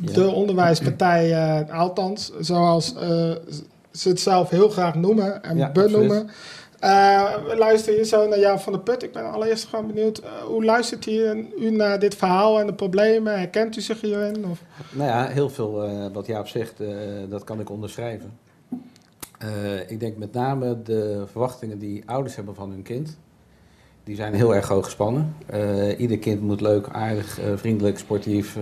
De 0.00 0.28
onderwijspartij, 0.30 1.66
althans, 1.70 2.32
zoals 2.40 2.94
ze 3.90 4.08
het 4.08 4.20
zelf 4.20 4.50
heel 4.50 4.68
graag 4.68 4.94
noemen 4.94 5.42
en 5.42 5.56
ja, 5.56 5.70
benoemen. 5.70 6.30
Uh, 6.84 7.34
we 7.46 7.56
luisteren 7.56 7.94
hier 7.94 8.04
zo 8.04 8.28
naar 8.28 8.38
Jan 8.38 8.60
van 8.60 8.72
der 8.72 8.82
Put. 8.82 9.02
Ik 9.02 9.12
ben 9.12 9.32
allereerst 9.32 9.64
gewoon 9.64 9.86
benieuwd, 9.86 10.22
uh, 10.22 10.30
hoe 10.30 10.64
luistert 10.64 11.06
u 11.06 11.70
naar 11.70 11.98
dit 11.98 12.14
verhaal 12.14 12.60
en 12.60 12.66
de 12.66 12.74
problemen? 12.74 13.38
Herkent 13.38 13.76
u 13.76 13.80
zich 13.80 14.00
hierin? 14.00 14.46
Of? 14.46 14.62
Nou 14.90 15.08
ja, 15.08 15.26
heel 15.26 15.50
veel 15.50 15.84
uh, 15.84 16.06
wat 16.12 16.26
Jaap 16.26 16.48
zegt, 16.48 16.74
dat 17.28 17.44
kan 17.44 17.60
ik 17.60 17.70
onderschrijven. 17.70 18.38
ik 19.86 20.00
denk 20.00 20.16
met 20.16 20.32
name 20.32 20.82
de 20.82 21.24
verwachtingen 21.30 21.78
die 21.78 22.02
ouders 22.06 22.36
hebben 22.36 22.54
van 22.54 22.70
hun 22.70 22.82
kind, 22.82 23.16
die 24.04 24.16
zijn 24.16 24.34
heel 24.34 24.54
erg 24.54 24.68
hoog 24.68 24.84
gespannen. 24.84 25.34
ieder 25.98 26.18
kind 26.18 26.40
moet 26.40 26.60
leuk, 26.60 26.88
aardig, 26.88 27.38
vriendelijk, 27.54 27.98
sportief, 27.98 28.54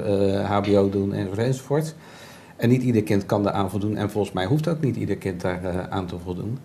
hbo 0.46 0.88
doen 0.88 1.12
enzovoort. 1.12 1.94
En 2.56 2.68
niet 2.68 2.82
ieder 2.82 3.02
kind 3.02 3.26
kan 3.26 3.42
daar 3.42 3.52
aan 3.52 3.70
voldoen 3.70 3.96
en 3.96 4.11
volgens 4.11 4.35
mij 4.35 4.46
hoeft 4.46 4.68
ook 4.68 4.80
niet 4.80 4.96
ieder 4.96 5.16
kind 5.16 5.40
daar 5.40 5.88
aan 5.90 6.06
te 6.06 6.18
voldoen. 6.18 6.58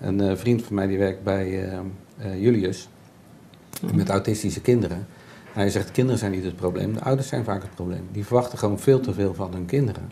Een 0.00 0.22
uh, 0.22 0.36
vriend 0.36 0.62
van 0.62 0.74
mij 0.74 0.86
die 0.86 0.98
werkt 0.98 1.22
bij 1.22 1.48
uh, 1.48 1.78
uh, 2.24 2.42
Julius 2.42 2.88
met 3.94 4.08
autistische 4.08 4.60
kinderen. 4.60 5.06
Hij 5.52 5.70
zegt, 5.70 5.90
kinderen 5.90 6.18
zijn 6.18 6.32
niet 6.32 6.44
het 6.44 6.56
probleem, 6.56 6.92
de 6.92 7.00
ouders 7.00 7.28
zijn 7.28 7.44
vaak 7.44 7.62
het 7.62 7.74
probleem. 7.74 8.08
Die 8.12 8.24
verwachten 8.24 8.58
gewoon 8.58 8.78
veel 8.78 9.00
te 9.00 9.12
veel 9.12 9.34
van 9.34 9.52
hun 9.52 9.66
kinderen. 9.66 10.10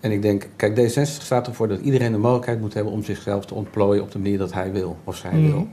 En 0.00 0.10
ik 0.10 0.22
denk, 0.22 0.48
kijk, 0.56 0.80
D66 0.80 1.22
staat 1.22 1.46
ervoor 1.46 1.68
dat 1.68 1.80
iedereen 1.80 2.12
de 2.12 2.18
mogelijkheid 2.18 2.60
moet 2.60 2.74
hebben 2.74 2.92
om 2.92 3.02
zichzelf 3.02 3.46
te 3.46 3.54
ontplooien 3.54 4.02
op 4.02 4.12
de 4.12 4.18
manier 4.18 4.38
dat 4.38 4.52
hij 4.52 4.72
wil 4.72 4.96
of 5.04 5.16
zij 5.16 5.34
mm. 5.34 5.46
wil. 5.46 5.68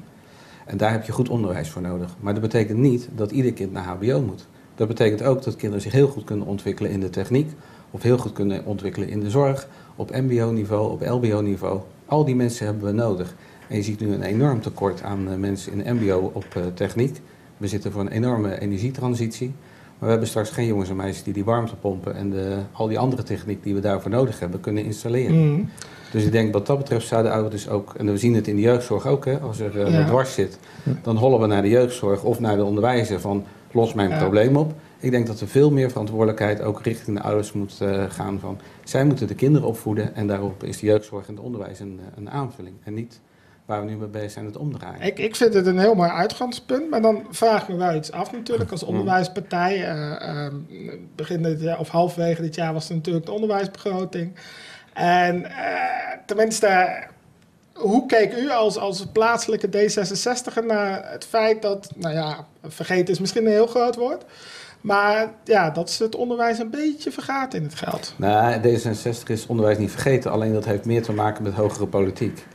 En 0.65 0.77
daar 0.77 0.91
heb 0.91 1.05
je 1.05 1.11
goed 1.11 1.29
onderwijs 1.29 1.69
voor 1.69 1.81
nodig. 1.81 2.15
Maar 2.19 2.33
dat 2.33 2.41
betekent 2.41 2.77
niet 2.77 3.09
dat 3.15 3.31
ieder 3.31 3.53
kind 3.53 3.71
naar 3.71 3.83
HBO 3.83 4.21
moet. 4.21 4.47
Dat 4.75 4.87
betekent 4.87 5.23
ook 5.23 5.43
dat 5.43 5.55
kinderen 5.55 5.81
zich 5.81 5.91
heel 5.91 6.07
goed 6.07 6.23
kunnen 6.23 6.47
ontwikkelen 6.47 6.91
in 6.91 6.99
de 6.99 7.09
techniek, 7.09 7.51
of 7.91 8.01
heel 8.01 8.17
goed 8.17 8.33
kunnen 8.33 8.65
ontwikkelen 8.65 9.09
in 9.09 9.19
de 9.19 9.29
zorg, 9.29 9.67
op 9.95 10.11
MBO-niveau, 10.11 10.91
op 10.91 11.01
LBO-niveau. 11.01 11.81
Al 12.11 12.25
die 12.25 12.35
mensen 12.35 12.65
hebben 12.65 12.85
we 12.85 12.91
nodig. 12.91 13.35
En 13.67 13.75
je 13.75 13.83
ziet 13.83 13.99
nu 13.99 14.13
een 14.13 14.23
enorm 14.23 14.61
tekort 14.61 15.03
aan 15.03 15.27
uh, 15.29 15.35
mensen 15.35 15.71
in 15.71 15.77
de 15.77 15.93
MBO 15.93 16.31
op 16.33 16.45
uh, 16.57 16.63
techniek. 16.73 17.21
We 17.57 17.67
zitten 17.67 17.91
voor 17.91 18.01
een 18.01 18.11
enorme 18.11 18.59
energietransitie. 18.59 19.47
Maar 19.47 19.99
we 19.99 20.09
hebben 20.09 20.27
straks 20.27 20.49
geen 20.49 20.65
jongens 20.65 20.89
en 20.89 20.95
meisjes 20.95 21.23
die 21.23 21.33
die 21.33 21.43
warmtepompen 21.43 22.15
en 22.15 22.29
de, 22.29 22.57
al 22.71 22.87
die 22.87 22.99
andere 22.99 23.23
techniek 23.23 23.63
die 23.63 23.73
we 23.73 23.79
daarvoor 23.79 24.11
nodig 24.11 24.39
hebben 24.39 24.59
kunnen 24.59 24.83
installeren. 24.83 25.35
Mm. 25.35 25.69
Dus 26.11 26.23
ik 26.23 26.31
denk 26.31 26.53
wat 26.53 26.65
dat 26.65 26.77
betreft 26.77 27.07
zouden 27.07 27.31
ouders 27.31 27.69
ook, 27.69 27.93
en 27.97 28.05
we 28.05 28.17
zien 28.17 28.35
het 28.35 28.47
in 28.47 28.55
de 28.55 28.61
jeugdzorg 28.61 29.07
ook, 29.07 29.25
hè, 29.25 29.39
als 29.39 29.59
er 29.59 29.75
uh, 29.75 29.93
ja. 29.93 30.05
dwars 30.05 30.33
zit, 30.33 30.59
dan 31.01 31.17
hollen 31.17 31.39
we 31.39 31.47
naar 31.47 31.61
de 31.61 31.69
jeugdzorg 31.69 32.23
of 32.23 32.39
naar 32.39 32.55
de 32.55 32.63
onderwijzer 32.63 33.19
van 33.19 33.43
los 33.71 33.93
mijn 33.93 34.09
ja. 34.09 34.17
probleem 34.17 34.57
op. 34.57 34.73
Ik 35.01 35.11
denk 35.11 35.27
dat 35.27 35.39
er 35.39 35.47
veel 35.47 35.71
meer 35.71 35.89
verantwoordelijkheid 35.89 36.61
ook 36.61 36.81
richting 36.81 37.17
de 37.17 37.23
ouders 37.23 37.51
moet 37.51 37.79
uh, 37.81 38.09
gaan. 38.09 38.39
Van, 38.39 38.59
zij 38.83 39.05
moeten 39.05 39.27
de 39.27 39.35
kinderen 39.35 39.67
opvoeden 39.67 40.15
en 40.15 40.27
daarop 40.27 40.63
is 40.63 40.79
de 40.79 40.85
jeugdzorg 40.85 41.27
en 41.27 41.35
het 41.35 41.43
onderwijs 41.43 41.79
een, 41.79 41.99
eh, 41.99 42.17
een 42.17 42.29
aanvulling. 42.29 42.75
En 42.83 42.93
niet 42.93 43.19
waar 43.65 43.85
we 43.85 43.89
nu 43.89 43.97
mee 43.97 44.07
bezig 44.07 44.31
zijn, 44.31 44.45
het 44.45 44.57
omdraaien. 44.57 45.01
Ik, 45.01 45.19
ik 45.19 45.35
vind 45.35 45.53
het 45.53 45.65
een 45.65 45.79
heel 45.79 45.95
mooi 45.95 46.09
uitgangspunt, 46.09 46.89
maar 46.89 47.01
dan 47.01 47.25
vraag 47.29 47.61
ik 47.61 47.67
me 47.67 47.75
wel 47.75 47.95
iets 47.95 48.11
af 48.11 48.31
natuurlijk. 48.31 48.71
Als 48.71 48.83
onderwijspartij, 48.83 49.77
uh, 49.77 50.51
uh, 50.69 50.93
begin 51.15 51.43
dit 51.43 51.61
jaar, 51.61 51.79
of 51.79 51.89
halverwege 51.89 52.41
dit 52.41 52.55
jaar 52.55 52.73
was 52.73 52.89
er 52.89 52.95
natuurlijk 52.95 53.25
de 53.25 53.31
onderwijsbegroting. 53.31 54.35
En 54.93 55.45
tenminste, 56.25 57.03
hoe 57.73 58.05
keek 58.05 58.33
u 58.33 58.49
als, 58.49 58.77
als 58.77 59.05
plaatselijke 59.13 59.67
D66 59.67 60.65
naar 60.67 61.11
het 61.11 61.25
feit 61.25 61.61
dat, 61.61 61.91
nou 61.95 62.13
ja, 62.13 62.45
vergeten 62.63 63.13
is 63.13 63.19
misschien 63.19 63.45
een 63.45 63.51
heel 63.51 63.67
groot 63.67 63.95
woord, 63.95 64.23
maar 64.81 65.33
ja, 65.43 65.69
dat 65.69 65.89
ze 65.89 66.03
het 66.03 66.15
onderwijs 66.15 66.59
een 66.59 66.69
beetje 66.69 67.11
vergaat 67.11 67.53
in 67.53 67.63
het 67.63 67.75
geld. 67.75 68.13
Nou, 68.17 68.61
D66 68.61 69.27
is 69.27 69.47
onderwijs 69.47 69.77
niet 69.77 69.91
vergeten, 69.91 70.31
alleen 70.31 70.53
dat 70.53 70.65
heeft 70.65 70.85
meer 70.85 71.03
te 71.03 71.13
maken 71.13 71.43
met 71.43 71.53
hogere 71.53 71.87
politiek. 71.87 72.45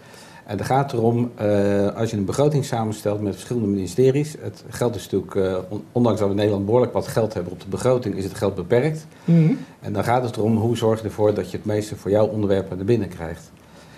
En 0.46 0.58
het 0.58 0.66
gaat 0.66 0.92
erom, 0.92 1.32
uh, 1.40 1.96
als 1.96 2.10
je 2.10 2.16
een 2.16 2.24
begroting 2.24 2.64
samenstelt 2.64 3.20
met 3.20 3.34
verschillende 3.34 3.68
ministeries. 3.68 4.34
Het 4.40 4.64
geld 4.68 4.94
is 4.94 5.02
natuurlijk, 5.02 5.34
uh, 5.34 5.56
ondanks 5.92 6.18
dat 6.18 6.28
we 6.28 6.34
in 6.34 6.40
Nederland 6.40 6.64
behoorlijk 6.64 6.92
wat 6.92 7.06
geld 7.06 7.34
hebben 7.34 7.52
op 7.52 7.60
de 7.60 7.68
begroting, 7.68 8.14
is 8.14 8.24
het 8.24 8.34
geld 8.34 8.54
beperkt. 8.54 9.06
Mm 9.24 9.46
-hmm. 9.46 9.58
En 9.80 9.92
dan 9.92 10.04
gaat 10.04 10.22
het 10.22 10.36
erom, 10.36 10.56
hoe 10.56 10.76
zorg 10.76 10.98
je 10.98 11.04
ervoor 11.04 11.34
dat 11.34 11.50
je 11.50 11.56
het 11.56 11.66
meeste 11.66 11.96
voor 11.96 12.10
jouw 12.10 12.26
onderwerpen 12.26 12.76
naar 12.76 12.86
binnen 12.86 13.08
krijgt. 13.08 13.50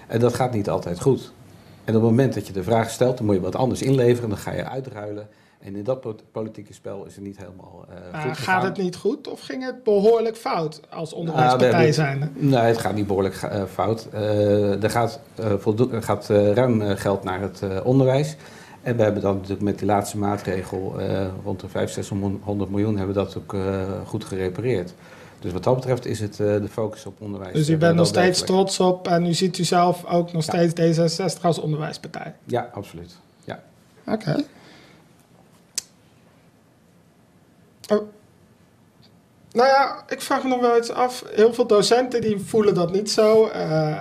En 0.07 0.21
dat 0.21 0.35
gaat 0.35 0.53
niet 0.53 0.69
altijd 0.69 1.01
goed. 1.01 1.33
En 1.85 1.97
op 1.97 2.03
het 2.03 2.11
moment 2.11 2.35
dat 2.35 2.47
je 2.47 2.53
de 2.53 2.63
vraag 2.63 2.91
stelt, 2.91 3.17
dan 3.17 3.27
moet 3.27 3.35
je 3.35 3.41
wat 3.41 3.57
anders 3.57 3.83
inleveren, 3.83 4.29
dan 4.29 4.39
ga 4.39 4.53
je 4.53 4.65
uitruilen. 4.65 5.29
En 5.59 5.77
in 5.77 5.85
dat 5.85 6.07
politieke 6.33 6.73
spel 6.73 7.05
is 7.05 7.15
het 7.15 7.25
niet 7.25 7.37
helemaal 7.37 7.87
uh, 8.15 8.23
goed 8.23 8.39
Gaat 8.39 8.63
het 8.63 8.77
niet 8.77 8.97
goed 8.97 9.29
of 9.29 9.41
ging 9.41 9.65
het 9.65 9.83
behoorlijk 9.83 10.37
fout 10.37 10.81
als 10.91 11.13
onderwijspartij 11.13 11.87
uh, 11.87 11.93
zijn? 11.93 12.33
Nee, 12.35 12.61
het 12.61 12.79
gaat 12.79 12.95
niet 12.95 13.07
behoorlijk 13.07 13.43
uh, 13.43 13.65
fout. 13.65 14.09
er 14.13 14.91
gaat, 14.91 15.21
gaat 16.01 16.29
ruim 16.29 16.81
geld 16.97 17.25
naar 17.25 17.41
het 17.41 17.83
onderwijs. 17.83 18.37
En 18.83 18.97
we 18.97 19.03
hebben 19.03 19.23
dan 19.23 19.35
natuurlijk 19.35 19.63
met 19.63 19.79
die 19.79 19.87
laatste 19.87 20.19
maatregel 20.19 21.01
rond 21.45 21.61
de 21.61 21.69
500, 21.69 22.07
600 22.07 22.71
miljoen 22.71 22.97
hebben 22.97 23.15
we 23.15 23.23
dat 23.23 23.37
ook 23.37 23.57
goed 24.07 24.25
gerepareerd. 24.25 24.95
Dus 25.41 25.53
wat 25.53 25.65
dat 25.65 25.75
betreft 25.75 26.07
is 26.07 26.21
het 26.21 26.37
de 26.37 26.69
focus 26.71 27.07
op 27.07 27.21
onderwijs. 27.21 27.53
Dus 27.53 27.69
u 27.69 27.77
bent 27.77 27.97
nog 27.97 28.07
steeds 28.07 28.41
trots 28.41 28.81
op 28.81 29.09
en 29.09 29.27
u 29.27 29.35
ziet 29.35 29.59
u 29.59 29.65
zelf 29.65 30.05
ook 30.05 30.33
nog 30.33 30.43
steeds 30.43 30.99
ja. 30.99 31.29
D66 31.37 31.41
als 31.43 31.59
onderwijspartij? 31.59 32.35
Ja, 32.45 32.71
absoluut. 32.73 33.17
Ja. 33.45 33.63
Oké. 34.07 34.15
Okay. 34.15 34.45
Oh. 37.89 38.09
Nou 39.53 39.69
ja, 39.69 40.05
ik 40.09 40.21
vraag 40.21 40.43
me 40.43 40.49
nog 40.49 40.61
wel 40.61 40.79
iets 40.79 40.91
af. 40.91 41.25
Heel 41.31 41.55
veel 41.55 41.67
docenten 41.67 42.21
die 42.21 42.39
voelen 42.39 42.75
dat 42.75 42.93
niet 42.93 43.11
zo. 43.11 43.51
Uh, 43.55 43.97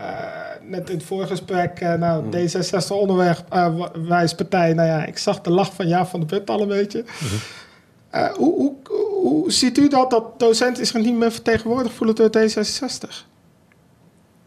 net 0.62 0.90
in 0.90 0.96
het 0.96 1.06
voorgesprek, 1.06 1.82
uh, 1.82 1.94
nou, 1.94 2.24
mm. 2.24 2.32
D66 2.32 2.88
onderwijspartij. 2.90 4.74
Nou 4.74 4.88
ja, 4.88 5.06
ik 5.06 5.18
zag 5.18 5.42
de 5.42 5.50
lach 5.50 5.74
van 5.74 5.88
Jaap 5.88 6.08
van 6.08 6.20
de 6.20 6.26
Punt 6.26 6.50
al 6.50 6.62
een 6.62 6.68
beetje. 6.68 7.00
Mm 7.00 7.28
-hmm. 7.28 8.22
uh, 8.22 8.30
hoe, 8.30 8.56
hoe, 8.56 8.76
hoe, 9.22 9.52
ziet 9.52 9.78
u 9.78 9.88
dat, 9.88 10.10
dat 10.10 10.40
docenten 10.40 10.86
zich 10.86 11.02
niet 11.02 11.16
meer 11.18 11.32
vertegenwoordigd 11.32 11.96
voelen 11.96 12.16
door 12.16 12.30
D66? 12.30 13.27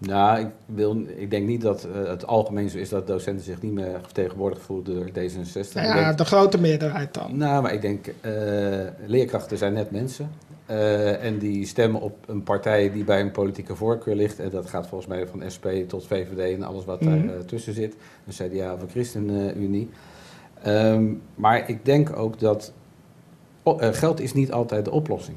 Nou, 0.07 0.40
ik, 0.40 0.47
wil, 0.66 1.02
ik 1.16 1.30
denk 1.30 1.47
niet 1.47 1.61
dat 1.61 1.87
uh, 1.95 2.09
het 2.09 2.26
algemeen 2.26 2.71
zo 2.71 2.78
is 2.78 2.88
dat 2.88 3.07
docenten 3.07 3.45
zich 3.45 3.62
niet 3.62 3.73
meer 3.73 3.99
vertegenwoordigd 4.02 4.62
voelen 4.62 4.85
door 4.85 5.09
D66. 5.09 5.73
Nou 5.73 5.87
ja, 5.87 6.04
denk, 6.04 6.19
de 6.19 6.25
grote 6.25 6.61
meerderheid 6.61 7.14
dan. 7.14 7.37
Nou, 7.37 7.62
maar 7.62 7.73
ik 7.73 7.80
denk, 7.80 8.07
uh, 8.07 8.12
leerkrachten 9.07 9.59
zijn 9.59 9.73
net 9.73 9.90
mensen. 9.90 10.30
Uh, 10.71 11.25
en 11.25 11.38
die 11.38 11.66
stemmen 11.66 12.00
op 12.00 12.16
een 12.26 12.42
partij 12.42 12.92
die 12.92 13.04
bij 13.04 13.21
een 13.21 13.30
politieke 13.30 13.76
voorkeur 13.76 14.14
ligt. 14.14 14.38
En 14.38 14.50
dat 14.50 14.66
gaat 14.66 14.87
volgens 14.87 15.11
mij 15.11 15.26
van 15.26 15.42
SP 15.54 15.66
tot 15.87 16.07
VVD 16.07 16.54
en 16.57 16.62
alles 16.62 16.85
wat 16.85 17.00
mm 17.00 17.09
-hmm. 17.09 17.26
daar 17.26 17.45
tussen 17.45 17.75
zit. 17.75 17.97
Een 18.26 18.50
CDA 18.50 18.75
of 18.75 18.83
een 18.83 18.90
ChristenUnie. 18.90 19.90
Um, 20.66 21.23
maar 21.35 21.69
ik 21.69 21.85
denk 21.85 22.16
ook 22.16 22.38
dat 22.38 22.73
geld 23.76 24.21
is 24.21 24.33
niet 24.33 24.52
altijd 24.52 24.85
de 24.85 24.90
oplossing. 24.90 25.37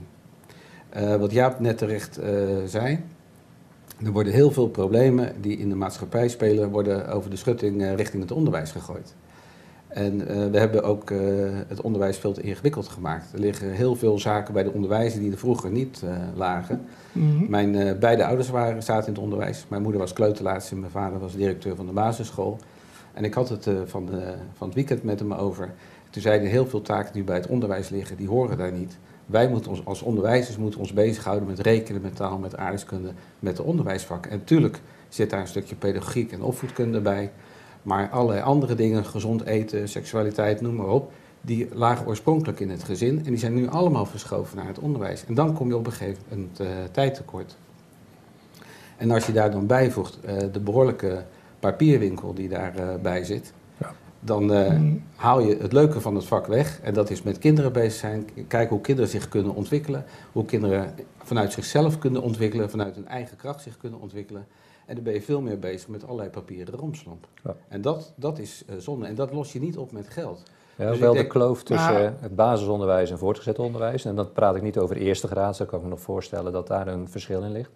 wat 1.20 1.32
Jaap 1.32 1.60
net 1.60 1.78
terecht 1.78 2.20
zei... 2.66 3.00
Er 4.02 4.12
worden 4.12 4.34
heel 4.34 4.52
veel 4.52 4.68
problemen 4.68 5.42
die 5.42 5.58
in 5.58 5.70
de 5.70 5.76
maatschappij 5.76 6.28
spelen, 6.28 6.70
worden 6.70 7.08
over 7.08 7.30
de 7.30 7.36
schutting 7.36 7.82
uh, 7.82 7.96
richting 7.96 8.22
het 8.22 8.32
onderwijs 8.32 8.72
gegooid. 8.72 9.16
En 9.88 10.22
uh, 10.22 10.26
we 10.52 10.60
hebben 10.60 10.84
ook 10.84 11.10
uh, 11.10 11.20
het 11.68 11.82
onderwijs 11.82 12.18
veel 12.18 12.34
te 12.34 12.42
ingewikkeld 12.42 12.88
gemaakt. 12.88 13.34
Er 13.34 13.40
liggen 13.40 13.72
heel 13.72 13.96
veel 13.96 14.20
zaken 14.20 14.54
bij 14.54 14.64
de 14.64 14.72
onderwijzer 14.72 15.20
die 15.20 15.32
er 15.32 15.38
vroeger 15.38 15.72
niet 15.72 16.04
lagen. 16.36 16.82
Mm 17.12 17.38
-hmm. 17.38 17.50
Mijn 17.50 18.00
beide 18.00 18.26
ouders 18.26 18.50
waren, 18.50 18.84
zaten 18.84 19.08
in 19.08 19.14
het 19.14 19.24
onderwijs. 19.24 19.66
Mijn 19.68 19.82
moeder 19.82 20.02
was 20.02 20.14
kleuterlaatst 20.14 20.72
en 20.72 20.80
mijn 20.80 20.92
vader 20.92 21.20
was 21.20 21.36
directeur 21.36 21.76
van 21.76 21.86
de 21.86 21.92
basisschool. 21.92 22.60
En 23.14 23.24
ik 23.24 23.34
had 23.34 23.50
het 23.50 23.68
van, 23.86 24.06
de, 24.06 24.34
van 24.54 24.68
het 24.68 24.76
weekend 24.76 25.04
met 25.04 25.20
hem 25.20 25.34
over. 25.34 25.74
Toen 26.10 26.22
zeiden 26.22 26.50
heel 26.50 26.68
veel 26.68 26.82
taken 26.82 27.14
die 27.14 27.24
bij 27.24 27.36
het 27.36 27.48
onderwijs 27.48 27.90
liggen, 27.90 28.18
die 28.18 28.28
horen 28.28 28.58
daar 28.58 28.72
niet. 28.72 28.98
Wij 29.26 29.50
moeten 29.50 29.72
ons 29.72 29.86
als 29.86 30.02
onderwijzers 30.02 30.58
moeten 30.58 30.80
ons 30.80 30.94
bezighouden 30.94 31.48
met 31.48 31.60
rekenen, 31.60 32.02
met 32.02 32.16
taal, 32.16 32.38
met 32.38 32.58
aardrijkskunde, 32.58 33.12
met 33.40 33.58
de 33.58 33.64
onderwijsvakken. 33.64 34.32
En 34.32 34.38
natuurlijk 34.38 34.80
zit 35.10 35.30
daar 35.30 35.40
een 35.40 35.48
stukje 35.48 35.76
pedagogiek 35.76 36.32
en 36.32 36.42
opvoedkunde 36.42 37.02
bij. 37.02 37.32
Maar 37.82 38.10
allerlei 38.10 38.42
andere 38.42 38.76
dingen, 38.76 39.06
gezond 39.06 39.46
eten, 39.46 39.90
seksualiteit, 39.90 40.62
noem 40.62 40.76
maar 40.76 40.88
op, 40.88 41.12
die 41.42 41.68
lagen 41.74 42.08
oorspronkelijk 42.08 42.60
in 42.60 42.70
het 42.70 42.84
gezin 42.84 43.18
en 43.18 43.24
die 43.24 43.38
zijn 43.38 43.54
nu 43.54 43.68
allemaal 43.68 44.06
verschoven 44.06 44.58
naar 44.58 44.68
het 44.68 44.80
onderwijs. 44.80 45.26
En 45.26 45.34
dan 45.34 45.54
kom 45.54 45.68
je 45.68 45.78
op 45.78 45.86
een 45.86 45.92
gegeven 45.92 46.24
moment 46.30 46.60
uh, 46.60 46.68
tijdtekort. 46.92 47.56
En 48.98 49.12
als 49.12 49.26
je 49.26 49.32
daar 49.32 49.52
dan 49.52 49.68
bijvoegt 49.68 50.20
uh, 50.26 50.38
de 50.52 50.60
behoorlijke 50.60 51.24
papierwinkel 51.60 52.34
die 52.34 52.50
daarbij 52.50 53.20
uh, 53.20 53.26
zit, 53.26 53.54
dan 54.24 54.52
uh, 54.52 54.72
mm. 54.72 55.04
haal 55.16 55.40
je 55.40 55.58
het 55.58 55.74
leuke 55.74 56.02
van 56.02 56.16
het 56.16 56.26
vak 56.26 56.48
weg. 56.48 56.80
En 56.82 56.94
dat 56.94 57.10
is 57.10 57.22
met 57.22 57.38
kinderen 57.38 57.74
bezig 57.74 58.00
zijn. 58.00 58.30
Kijken 58.48 58.70
hoe 58.70 58.82
kinderen 58.82 59.10
zich 59.10 59.30
kunnen 59.30 59.56
ontwikkelen. 59.56 60.06
Hoe 60.32 60.46
kinderen 60.46 60.96
vanuit 61.24 61.52
zichzelf 61.52 61.98
kunnen 61.98 62.22
ontwikkelen. 62.22 62.70
Vanuit 62.70 62.96
hun 62.96 63.08
eigen 63.08 63.38
kracht 63.38 63.62
zich 63.62 63.78
kunnen 63.78 64.00
ontwikkelen. 64.00 64.48
En 64.86 64.96
dan 64.96 65.04
ben 65.04 65.14
je 65.14 65.22
veel 65.22 65.42
meer 65.42 65.60
bezig 65.60 65.88
met 65.88 66.04
allerlei 66.04 66.30
papieren 66.30 66.74
romslomp. 66.76 67.28
Ja. 67.44 67.56
En 67.68 67.82
dat, 67.82 68.14
dat 68.16 68.40
is 68.40 68.64
uh, 68.70 68.76
zonde. 68.78 69.06
En 69.06 69.16
dat 69.16 69.34
los 69.34 69.54
je 69.54 69.60
niet 69.60 69.78
op 69.78 69.92
met 69.92 70.08
geld. 70.10 70.44
Ja, 70.76 70.90
dus 70.90 71.00
wel 71.00 71.14
denk, 71.14 71.26
de 71.26 71.32
kloof 71.32 71.64
tussen 71.64 71.94
maar, 71.94 72.14
het 72.20 72.36
basisonderwijs 72.36 73.12
en 73.12 73.18
voortgezet 73.18 73.60
onderwijs. 73.60 74.06
En 74.06 74.16
dan 74.16 74.32
praat 74.32 74.56
ik 74.56 74.62
niet 74.62 74.78
over 74.78 74.96
eerste 74.96 75.28
graad. 75.28 75.56
Zo 75.56 75.66
kan 75.66 75.78
ik 75.78 75.84
me 75.84 75.90
nog 75.90 76.02
voorstellen 76.02 76.52
dat 76.52 76.68
daar 76.68 76.88
een 76.88 77.10
verschil 77.10 77.44
in 77.44 77.52
ligt. 77.52 77.72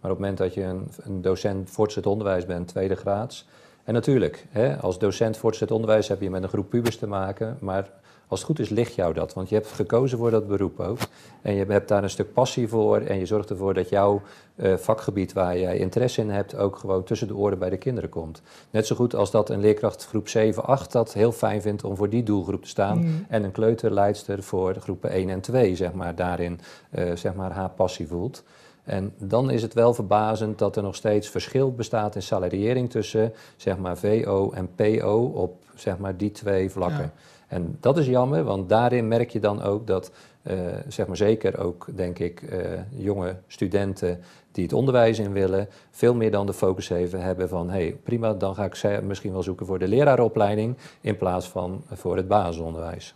Maar 0.00 0.10
op 0.10 0.16
het 0.16 0.26
moment 0.26 0.38
dat 0.38 0.54
je 0.54 0.62
een, 0.62 0.88
een 0.96 1.22
docent 1.22 1.70
voortgezet 1.70 2.06
onderwijs 2.06 2.46
bent, 2.46 2.68
tweede 2.68 2.96
graads 2.96 3.46
en 3.86 3.94
natuurlijk, 3.94 4.46
hè, 4.50 4.76
als 4.76 4.98
docent 4.98 5.36
voortgezet 5.36 5.70
onderwijs 5.70 6.08
heb 6.08 6.20
je 6.20 6.30
met 6.30 6.42
een 6.42 6.48
groep 6.48 6.70
pubers 6.70 6.96
te 6.96 7.06
maken, 7.06 7.56
maar 7.60 7.90
als 8.28 8.40
het 8.40 8.48
goed 8.48 8.58
is 8.58 8.68
ligt 8.68 8.94
jou 8.94 9.14
dat, 9.14 9.34
want 9.34 9.48
je 9.48 9.54
hebt 9.54 9.72
gekozen 9.72 10.18
voor 10.18 10.30
dat 10.30 10.46
beroep 10.46 10.80
ook. 10.80 10.98
En 11.42 11.54
je 11.54 11.64
hebt 11.64 11.88
daar 11.88 12.02
een 12.02 12.10
stuk 12.10 12.32
passie 12.32 12.68
voor 12.68 13.00
en 13.00 13.18
je 13.18 13.26
zorgt 13.26 13.50
ervoor 13.50 13.74
dat 13.74 13.88
jouw 13.88 14.22
uh, 14.56 14.74
vakgebied 14.76 15.32
waar 15.32 15.58
jij 15.58 15.78
interesse 15.78 16.20
in 16.20 16.30
hebt 16.30 16.56
ook 16.56 16.76
gewoon 16.76 17.04
tussen 17.04 17.28
de 17.28 17.36
oren 17.36 17.58
bij 17.58 17.70
de 17.70 17.76
kinderen 17.76 18.10
komt. 18.10 18.42
Net 18.70 18.86
zo 18.86 18.96
goed 18.96 19.14
als 19.14 19.30
dat 19.30 19.50
een 19.50 19.60
leerkracht 19.60 20.06
groep 20.06 20.28
7, 20.28 20.64
8 20.64 20.92
dat 20.92 21.12
heel 21.12 21.32
fijn 21.32 21.62
vindt 21.62 21.84
om 21.84 21.96
voor 21.96 22.08
die 22.08 22.22
doelgroep 22.22 22.62
te 22.62 22.68
staan 22.68 22.98
mm. 22.98 23.26
en 23.28 23.44
een 23.44 23.52
kleuterleidster 23.52 24.42
voor 24.42 24.72
de 24.72 24.80
groepen 24.80 25.10
1 25.10 25.30
en 25.30 25.40
2 25.40 25.76
zeg 25.76 25.92
maar 25.92 26.14
daarin 26.14 26.60
uh, 26.90 27.16
zeg 27.16 27.34
maar 27.34 27.52
haar 27.52 27.70
passie 27.70 28.06
voelt. 28.06 28.42
En 28.86 29.12
dan 29.18 29.50
is 29.50 29.62
het 29.62 29.74
wel 29.74 29.94
verbazend 29.94 30.58
dat 30.58 30.76
er 30.76 30.82
nog 30.82 30.94
steeds 30.94 31.28
verschil 31.28 31.72
bestaat 31.72 32.14
in 32.14 32.22
salariering 32.22 32.90
tussen 32.90 33.32
zeg 33.56 33.78
maar, 33.78 33.96
VO 33.96 34.50
en 34.50 34.74
PO 34.74 35.32
op 35.34 35.62
zeg 35.74 35.98
maar, 35.98 36.16
die 36.16 36.30
twee 36.30 36.70
vlakken. 36.70 37.02
Ja. 37.02 37.12
En 37.46 37.76
dat 37.80 37.98
is 37.98 38.06
jammer, 38.06 38.44
want 38.44 38.68
daarin 38.68 39.08
merk 39.08 39.30
je 39.30 39.40
dan 39.40 39.62
ook 39.62 39.86
dat, 39.86 40.10
uh, 40.42 40.54
zeg 40.88 41.06
maar 41.06 41.16
zeker 41.16 41.58
ook, 41.58 41.86
denk 41.94 42.18
ik, 42.18 42.42
uh, 42.42 42.58
jonge 42.88 43.36
studenten 43.46 44.20
die 44.52 44.64
het 44.64 44.72
onderwijs 44.72 45.18
in 45.18 45.32
willen, 45.32 45.68
veel 45.90 46.14
meer 46.14 46.30
dan 46.30 46.46
de 46.46 46.52
focus 46.52 46.90
even 46.90 47.20
hebben 47.20 47.48
van, 47.48 47.70
hé, 47.70 47.80
hey, 47.82 47.96
prima, 48.02 48.34
dan 48.34 48.54
ga 48.54 48.64
ik 48.64 49.02
misschien 49.02 49.32
wel 49.32 49.42
zoeken 49.42 49.66
voor 49.66 49.78
de 49.78 49.88
leraaropleiding 49.88 50.76
in 51.00 51.16
plaats 51.16 51.48
van 51.48 51.82
voor 51.92 52.16
het 52.16 52.28
basisonderwijs. 52.28 53.14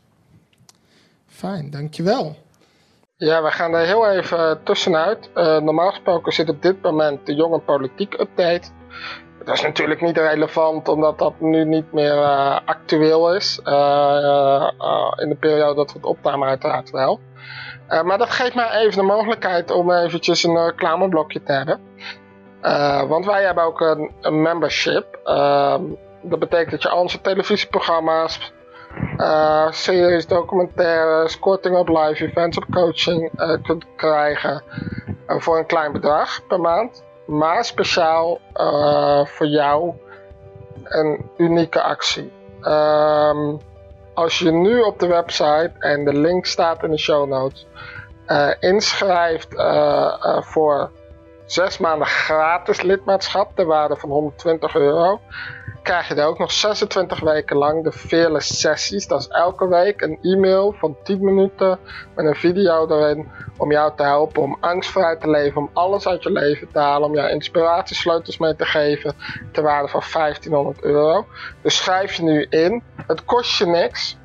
Fijn, 1.26 1.70
dankjewel. 1.70 2.36
Ja, 3.20 3.42
we 3.42 3.50
gaan 3.50 3.74
er 3.74 3.86
heel 3.86 4.10
even 4.10 4.62
tussenuit. 4.62 5.30
Uh, 5.34 5.58
normaal 5.58 5.90
gesproken 5.90 6.32
zit 6.32 6.48
op 6.48 6.62
dit 6.62 6.82
moment 6.82 7.26
de 7.26 7.34
jonge 7.34 7.58
politiek 7.58 8.12
update. 8.12 8.68
Dat 9.44 9.54
is 9.54 9.62
natuurlijk 9.62 10.00
niet 10.00 10.16
relevant, 10.16 10.88
omdat 10.88 11.18
dat 11.18 11.40
nu 11.40 11.64
niet 11.64 11.92
meer 11.92 12.14
uh, 12.14 12.58
actueel 12.64 13.34
is. 13.34 13.58
In 13.58 15.28
de 15.28 15.36
periode 15.40 15.74
dat 15.74 15.92
we 15.92 15.98
het 15.98 16.06
opnemen 16.06 16.48
uiteraard 16.48 16.90
wel. 16.90 17.20
maar 18.04 18.18
dat 18.18 18.30
geeft 18.30 18.54
mij 18.54 18.70
even 18.70 18.98
de 18.98 19.06
mogelijkheid 19.06 19.70
om 19.70 19.92
eventjes 19.92 20.44
een 20.44 20.64
reclameblokje 20.64 21.42
te 21.42 21.52
hebben. 21.52 21.80
want 23.08 23.26
wij 23.26 23.42
hebben 23.42 23.64
ook 23.64 23.80
een, 23.80 24.10
een 24.20 24.42
membership. 24.42 25.20
Ehm, 25.24 25.82
dat 26.22 26.38
betekent 26.38 26.70
dat 26.70 26.82
je 26.82 26.88
al 26.88 27.00
onze 27.00 27.20
televisieprogramma's, 27.20 28.52
uh, 29.16 29.70
series, 29.70 30.26
documentaires, 30.26 31.38
korting 31.38 31.76
op 31.76 31.88
live 31.88 32.24
events, 32.24 32.56
op 32.56 32.64
coaching 32.70 33.30
uh, 33.40 33.62
kunt 33.62 33.84
krijgen 33.96 34.62
uh, 35.28 35.40
voor 35.40 35.58
een 35.58 35.66
klein 35.66 35.92
bedrag 35.92 36.46
per 36.46 36.60
maand. 36.60 37.04
Maar 37.26 37.64
speciaal 37.64 38.40
voor 39.24 39.46
jou 39.46 39.94
een 40.84 41.30
unieke 41.36 41.82
actie. 41.82 42.32
Um, 42.62 43.58
als 44.14 44.38
je 44.38 44.50
nu 44.50 44.80
op 44.80 44.98
de 44.98 45.06
website, 45.06 45.72
en 45.78 46.04
de 46.04 46.14
link 46.14 46.46
staat 46.46 46.82
in 46.82 46.90
de 46.90 46.98
show 46.98 47.28
notes, 47.28 47.66
inschrijft 48.60 49.48
voor 50.40 50.90
zes 51.44 51.78
maanden 51.78 52.06
gratis 52.06 52.82
lidmaatschap 52.82 53.50
ter 53.54 53.66
waarde 53.66 53.96
van 53.96 54.10
120 54.10 54.74
euro 54.74 55.20
krijg 55.82 56.08
je 56.08 56.14
er 56.14 56.26
ook 56.26 56.38
nog 56.38 56.52
26 56.52 57.20
weken 57.20 57.56
lang 57.56 57.84
de 57.84 57.92
Fearless 57.92 58.60
Sessies. 58.60 59.06
Dat 59.06 59.20
is 59.20 59.28
elke 59.28 59.68
week 59.68 60.00
een 60.00 60.18
e-mail 60.22 60.72
van 60.78 60.96
10 61.02 61.24
minuten 61.24 61.78
met 62.14 62.26
een 62.26 62.34
video 62.34 62.88
erin 62.88 63.28
om 63.56 63.72
jou 63.72 63.92
te 63.96 64.02
helpen 64.02 64.42
om 64.42 64.56
angstvrij 64.60 65.16
te 65.16 65.30
leven, 65.30 65.60
om 65.60 65.70
alles 65.72 66.06
uit 66.06 66.22
je 66.22 66.32
leven 66.32 66.68
te 66.72 66.78
halen, 66.78 67.08
om 67.08 67.14
jou 67.14 67.30
inspiratiesleutels 67.30 68.38
mee 68.38 68.56
te 68.56 68.64
geven 68.64 69.14
ter 69.52 69.62
waarde 69.62 69.88
van 69.88 70.02
1500 70.12 70.82
euro. 70.82 71.26
Dus 71.62 71.76
schrijf 71.76 72.12
je 72.12 72.22
nu 72.22 72.46
in. 72.50 72.82
Het 73.06 73.24
kost 73.24 73.58
je 73.58 73.66
niks. 73.66 74.16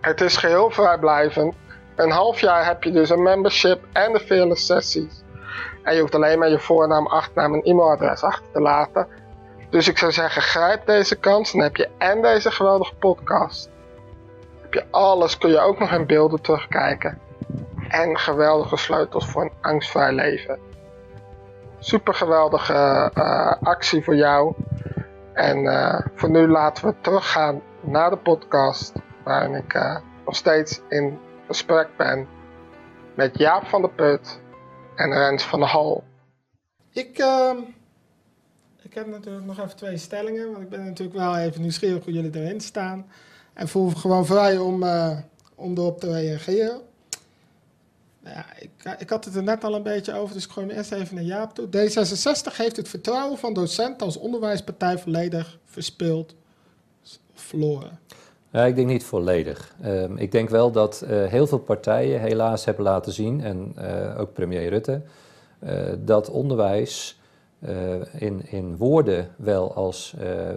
Het 0.00 0.20
is 0.20 0.36
geheel 0.36 0.70
vrijblijvend. 0.70 1.54
Een 1.96 2.10
half 2.10 2.40
jaar 2.40 2.66
heb 2.66 2.84
je 2.84 2.90
dus 2.90 3.10
een 3.10 3.22
membership 3.22 3.84
en 3.92 4.12
de 4.12 4.20
Fearless 4.20 4.66
Sessies. 4.66 5.22
En 5.82 5.94
je 5.94 6.00
hoeft 6.00 6.14
alleen 6.14 6.38
maar 6.38 6.50
je 6.50 6.58
voornaam, 6.58 7.06
achternaam 7.06 7.54
en 7.54 7.62
e-mailadres 7.62 8.22
achter 8.22 8.50
te 8.52 8.60
laten. 8.60 9.06
Dus 9.72 9.88
ik 9.88 9.98
zou 9.98 10.12
zeggen, 10.12 10.42
grijp 10.42 10.86
deze 10.86 11.16
kans. 11.16 11.52
Dan 11.52 11.60
heb 11.60 11.76
je 11.76 11.88
en 11.98 12.22
deze 12.22 12.50
geweldige 12.50 12.94
podcast. 12.94 13.70
Heb 14.60 14.74
je 14.74 14.84
alles, 14.90 15.38
kun 15.38 15.50
je 15.50 15.60
ook 15.60 15.78
nog 15.78 15.92
in 15.92 16.06
beelden 16.06 16.40
terugkijken. 16.40 17.20
En 17.88 18.18
geweldige 18.18 18.76
sleutels 18.76 19.26
voor 19.26 19.42
een 19.42 19.52
angstvrij 19.60 20.12
leven. 20.12 20.58
Super 21.78 22.14
geweldige 22.14 23.10
uh, 23.14 23.52
actie 23.62 24.04
voor 24.04 24.16
jou. 24.16 24.54
En 25.32 25.58
uh, 25.58 26.00
voor 26.14 26.30
nu 26.30 26.48
laten 26.48 26.86
we 26.86 26.94
teruggaan 27.00 27.62
naar 27.80 28.10
de 28.10 28.16
podcast. 28.16 28.92
Waarin 29.24 29.54
ik 29.54 29.74
uh, 29.74 29.96
nog 30.24 30.36
steeds 30.36 30.80
in 30.88 31.18
gesprek 31.46 31.88
ben 31.96 32.28
met 33.14 33.38
Jaap 33.38 33.66
van 33.66 33.80
der 33.80 33.90
Put 33.90 34.40
en 34.96 35.12
Rens 35.12 35.44
van 35.44 35.60
der 35.60 35.68
Hal. 35.68 36.04
Ik, 36.90 37.18
uh, 37.18 37.50
ik 38.92 38.98
heb 38.98 39.06
natuurlijk 39.06 39.46
nog 39.46 39.58
even 39.58 39.76
twee 39.76 39.96
stellingen, 39.96 40.50
want 40.50 40.62
ik 40.62 40.68
ben 40.68 40.84
natuurlijk 40.84 41.18
wel 41.18 41.36
even 41.36 41.60
nieuwsgierig 41.60 42.04
hoe 42.04 42.12
jullie 42.12 42.34
erin 42.34 42.60
staan. 42.60 43.06
En 43.52 43.68
voel 43.68 43.88
me 43.88 43.96
gewoon 43.96 44.26
vrij 44.26 44.58
om, 44.58 44.82
uh, 44.82 45.18
om 45.54 45.76
erop 45.76 46.00
te 46.00 46.12
reageren. 46.12 46.80
Nou 48.22 48.36
ja, 48.36 48.44
ik, 48.58 49.00
ik, 49.00 49.10
had 49.10 49.24
het 49.24 49.34
er 49.34 49.42
net 49.42 49.64
al 49.64 49.74
een 49.74 49.82
beetje 49.82 50.14
over, 50.14 50.34
dus 50.34 50.44
ik 50.44 50.50
gooi 50.50 50.66
hem 50.66 50.76
eerst 50.76 50.92
even 50.92 51.14
naar 51.14 51.24
Jaap 51.24 51.54
toe. 51.54 51.66
D66 51.66 52.56
heeft 52.56 52.76
het 52.76 52.88
vertrouwen 52.88 53.38
van 53.38 53.52
docenten 53.54 54.06
als 54.06 54.16
onderwijspartij 54.16 54.98
volledig 54.98 55.58
verspeeld 55.64 56.34
verloren. 57.34 57.98
Ja, 58.50 58.64
ik 58.64 58.76
denk 58.76 58.88
niet 58.88 59.04
volledig. 59.04 59.74
Uh, 59.84 60.04
ik 60.14 60.32
denk 60.32 60.48
wel 60.48 60.72
dat 60.72 61.04
uh, 61.04 61.26
heel 61.26 61.46
veel 61.46 61.58
partijen 61.58 62.20
helaas 62.20 62.64
hebben 62.64 62.84
laten 62.84 63.12
zien, 63.12 63.40
en 63.40 63.76
uh, 63.78 64.20
ook 64.20 64.32
premier 64.32 64.68
Rutte, 64.68 65.02
dat 65.98 66.30
onderwijs 66.30 67.20
in, 68.18 68.42
in 68.50 68.76
woorden 68.76 69.28
wel 69.36 69.74
als 69.74 70.14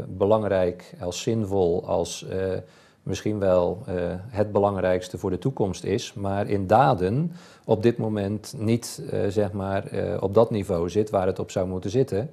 belangrijk, 0.07 0.93
als 1.00 1.21
zinvol, 1.21 1.88
als 1.88 2.25
misschien 3.03 3.39
wel 3.39 3.83
het 4.29 4.51
belangrijkste 4.51 5.17
voor 5.17 5.29
de 5.29 5.38
toekomst 5.38 5.83
is, 5.83 6.13
maar 6.13 6.50
in 6.50 6.67
daden 6.67 7.31
op 7.65 7.83
dit 7.83 7.97
moment 7.97 8.53
niet 8.57 9.01
zeg 9.29 9.51
maar, 9.51 9.83
op 10.19 10.33
dat 10.33 10.51
niveau 10.51 10.89
zit 10.89 11.09
waar 11.09 11.27
het 11.27 11.39
op 11.39 11.51
zou 11.51 11.67
moeten 11.67 11.89
zitten. 11.89 12.29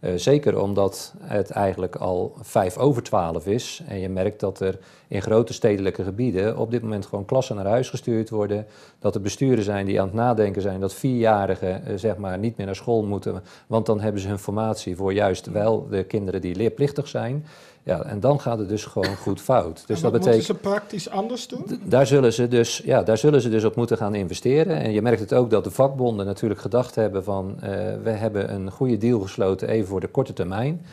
Uh, 0.00 0.10
zeker 0.16 0.60
omdat 0.60 1.14
het 1.20 1.50
eigenlijk 1.50 1.96
al 1.96 2.34
vijf 2.40 2.76
over 2.78 3.02
twaalf 3.02 3.46
is. 3.46 3.82
En 3.88 3.98
je 3.98 4.08
merkt 4.08 4.40
dat 4.40 4.60
er 4.60 4.78
in 5.08 5.22
grote 5.22 5.52
stedelijke 5.52 6.04
gebieden 6.04 6.58
op 6.58 6.70
dit 6.70 6.82
moment 6.82 7.06
gewoon 7.06 7.24
klassen 7.24 7.56
naar 7.56 7.66
huis 7.66 7.90
gestuurd 7.90 8.30
worden. 8.30 8.66
Dat 8.98 9.14
er 9.14 9.20
besturen 9.20 9.64
zijn 9.64 9.86
die 9.86 10.00
aan 10.00 10.06
het 10.06 10.16
nadenken 10.16 10.62
zijn 10.62 10.80
dat 10.80 10.94
vierjarigen 10.94 11.82
uh, 11.88 11.96
zeg 11.96 12.16
maar 12.16 12.38
niet 12.38 12.56
meer 12.56 12.66
naar 12.66 12.76
school 12.76 13.04
moeten. 13.04 13.42
Want 13.66 13.86
dan 13.86 14.00
hebben 14.00 14.20
ze 14.20 14.28
hun 14.28 14.38
formatie 14.38 14.96
voor 14.96 15.12
juist 15.12 15.46
wel 15.46 15.88
de 15.88 16.04
kinderen 16.04 16.40
die 16.40 16.54
leerplichtig 16.54 17.08
zijn. 17.08 17.46
Ja, 17.84 18.02
en 18.02 18.20
dan 18.20 18.40
gaat 18.40 18.58
het 18.58 18.68
dus 18.68 18.84
gewoon 18.84 19.16
goed 19.16 19.40
fout. 19.40 19.84
Dus 19.86 20.00
dat 20.00 20.12
betekent, 20.12 20.36
moeten 20.36 20.54
ze 20.54 20.60
praktisch 20.60 21.10
anders 21.10 21.46
doen? 21.48 21.80
Daar 21.82 22.06
zullen, 22.06 22.32
ze 22.32 22.48
dus, 22.48 22.82
ja, 22.84 23.02
daar 23.02 23.18
zullen 23.18 23.40
ze 23.40 23.48
dus 23.48 23.64
op 23.64 23.76
moeten 23.76 23.96
gaan 23.96 24.14
investeren. 24.14 24.80
En 24.80 24.92
je 24.92 25.02
merkt 25.02 25.20
het 25.20 25.34
ook 25.34 25.50
dat 25.50 25.64
de 25.64 25.70
vakbonden 25.70 26.26
natuurlijk 26.26 26.60
gedacht 26.60 26.94
hebben 26.94 27.24
van... 27.24 27.54
Uh, 27.56 27.70
we 28.02 28.10
hebben 28.10 28.54
een 28.54 28.70
goede 28.70 28.98
deal 28.98 29.20
gesloten 29.20 29.68
even 29.68 29.86
voor 29.88 30.00
de 30.00 30.06
korte 30.06 30.32
termijn. 30.32 30.86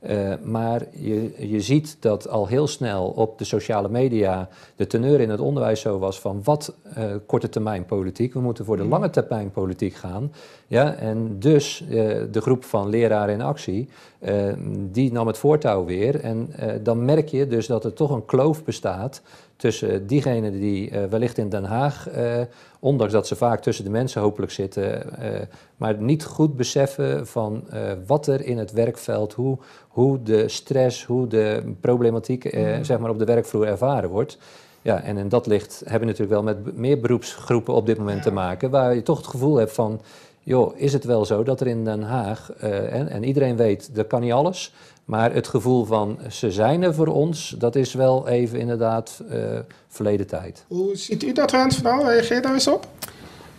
Uh, 0.00 0.32
maar 0.42 0.82
je, 0.90 1.48
je 1.48 1.60
ziet 1.60 1.96
dat 2.00 2.28
al 2.28 2.46
heel 2.46 2.66
snel 2.66 3.06
op 3.06 3.38
de 3.38 3.44
sociale 3.44 3.88
media 3.88 4.48
de 4.76 4.86
teneur 4.86 5.20
in 5.20 5.30
het 5.30 5.40
onderwijs 5.40 5.80
zo 5.80 5.98
was 5.98 6.20
van 6.20 6.40
wat 6.44 6.74
uh, 6.98 7.04
korte 7.26 7.48
termijn 7.48 7.84
politiek. 7.84 8.32
We 8.32 8.40
moeten 8.40 8.64
voor 8.64 8.76
de 8.76 8.84
lange 8.84 9.10
termijn 9.10 9.50
politiek 9.50 9.94
gaan. 9.94 10.32
Ja, 10.66 10.94
en 10.94 11.38
dus 11.38 11.84
uh, 11.88 11.88
de 12.30 12.40
groep 12.40 12.64
van 12.64 12.88
leraren 12.88 13.34
in 13.34 13.40
actie, 13.40 13.88
die 14.90 15.12
nam 15.12 15.26
het 15.26 15.38
voortouw 15.38 15.84
weer. 15.84 16.20
En 16.20 16.50
dan 16.82 17.04
merk 17.04 17.28
je 17.28 17.46
dus 17.46 17.66
dat 17.66 17.84
er 17.84 17.92
toch 17.92 18.10
een 18.10 18.24
kloof 18.24 18.64
bestaat 18.64 19.22
tussen 19.56 20.06
diegenen 20.06 20.52
die 20.52 20.90
uh, 20.90 21.04
wellicht 21.04 21.38
in 21.38 21.48
Den 21.48 21.64
Haag, 21.64 22.08
uh, 22.16 22.40
ondanks 22.80 23.12
dat 23.12 23.26
ze 23.26 23.36
vaak 23.36 23.62
tussen 23.62 23.84
de 23.84 23.90
mensen 23.90 24.20
hopelijk 24.20 24.52
zitten, 24.52 25.02
uh, 25.22 25.28
maar 25.76 25.96
niet 25.96 26.24
goed 26.24 26.56
beseffen 26.56 27.26
van 27.26 27.64
wat 28.06 28.26
er 28.26 28.44
in 28.44 28.58
het 28.58 28.72
werkveld, 28.72 29.32
hoe, 29.32 29.58
hoe 29.96 30.22
de 30.22 30.48
stress, 30.48 31.04
hoe 31.04 31.26
de 31.26 31.62
problematiek 31.80 32.54
mm. 32.54 32.84
zeg 32.84 32.98
maar 32.98 33.10
op 33.10 33.18
de 33.18 33.24
werkvloer 33.24 33.66
ervaren 33.66 34.10
wordt. 34.10 34.38
Ja, 34.82 35.02
en 35.02 35.16
in 35.16 35.28
dat 35.28 35.46
licht 35.46 35.80
hebben 35.84 36.00
we 36.00 36.06
natuurlijk 36.06 36.32
wel 36.32 36.42
met 36.42 36.76
meer 36.76 37.00
beroepsgroepen 37.00 37.74
op 37.74 37.86
dit 37.86 37.98
moment 37.98 38.22
te 38.22 38.32
maken, 38.32 38.70
waar 38.70 38.94
je 38.94 39.02
toch 39.02 39.16
het 39.16 39.26
gevoel 39.26 39.56
hebt 39.56 39.72
van, 39.72 40.00
joh, 40.42 40.78
is 40.78 40.92
het 40.92 41.04
wel 41.04 41.24
zo 41.24 41.42
dat 41.42 41.60
er 41.60 41.66
in 41.66 41.84
Den 41.84 42.02
Haag, 42.02 42.52
en, 42.52 43.08
en 43.08 43.24
iedereen 43.24 43.56
weet, 43.56 43.94
dat 43.94 44.06
kan 44.06 44.20
niet 44.20 44.32
alles, 44.32 44.74
maar 45.04 45.32
het 45.32 45.48
gevoel 45.48 45.84
van 45.84 46.18
ze 46.30 46.52
zijn 46.52 46.82
er 46.82 46.94
voor 46.94 47.06
ons, 47.06 47.54
dat 47.58 47.76
is 47.76 47.94
wel 47.94 48.28
even 48.28 48.58
inderdaad 48.58 49.22
uh, 49.30 49.58
verleden 49.88 50.26
tijd. 50.26 50.64
Hoe 50.68 50.96
ziet 50.96 51.22
u 51.22 51.32
dat, 51.32 51.50
Rens 51.50 51.76
van 51.76 52.06
Reageer 52.06 52.42
daar 52.42 52.52
eens 52.52 52.68
op. 52.68 52.86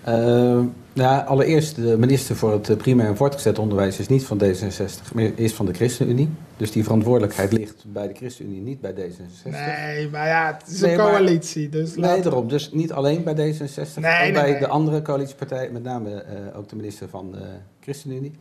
Uh, 0.08 0.63
nou, 0.93 1.26
allereerst, 1.26 1.76
de 1.76 1.98
minister 1.98 2.36
voor 2.36 2.52
het 2.52 2.78
primair 2.78 3.08
en 3.08 3.17
voortgezet 3.17 3.60
onderwijs 3.60 4.00
is 4.00 4.08
niet 4.08 4.24
van 4.24 4.41
D66, 4.43 5.13
maar 5.13 5.24
is 5.24 5.54
van 5.54 5.65
de 5.65 5.74
ChristenUnie. 5.74 6.30
Dus 6.58 6.72
die 6.72 6.84
verantwoordelijkheid 6.84 7.52
ligt 7.52 7.86
bij 7.88 8.08
de 8.08 8.13
ChristenUnie, 8.13 8.62
niet 8.62 8.82
bij 8.82 8.93
D66. 8.93 9.50
Nee, 9.50 10.10
maar 10.10 10.28
ja, 10.28 10.58
het 10.60 10.72
is 10.72 10.82
nee, 10.82 10.91
een 10.91 10.98
coalitie. 10.98 11.70
Dus 11.70 11.96
nee, 11.96 12.06
laten... 12.06 12.24
daarom. 12.24 12.48
Dus 12.48 12.72
niet 12.72 12.91
alleen 12.91 13.24
bij 13.24 13.34
D66, 13.34 13.93
nee, 13.93 14.02
maar 14.02 14.22
nee, 14.22 14.32
bij 14.32 14.60
de 14.60 14.67
andere 14.67 15.02
coalitiepartijen, 15.02 15.74
met 15.74 15.84
name 15.84 16.10
uh, 16.10 16.58
ook 16.58 16.70
de 16.70 16.76
minister 16.76 17.10
van 17.10 17.32
de 17.32 17.46
ChristenUnie. 17.80 18.32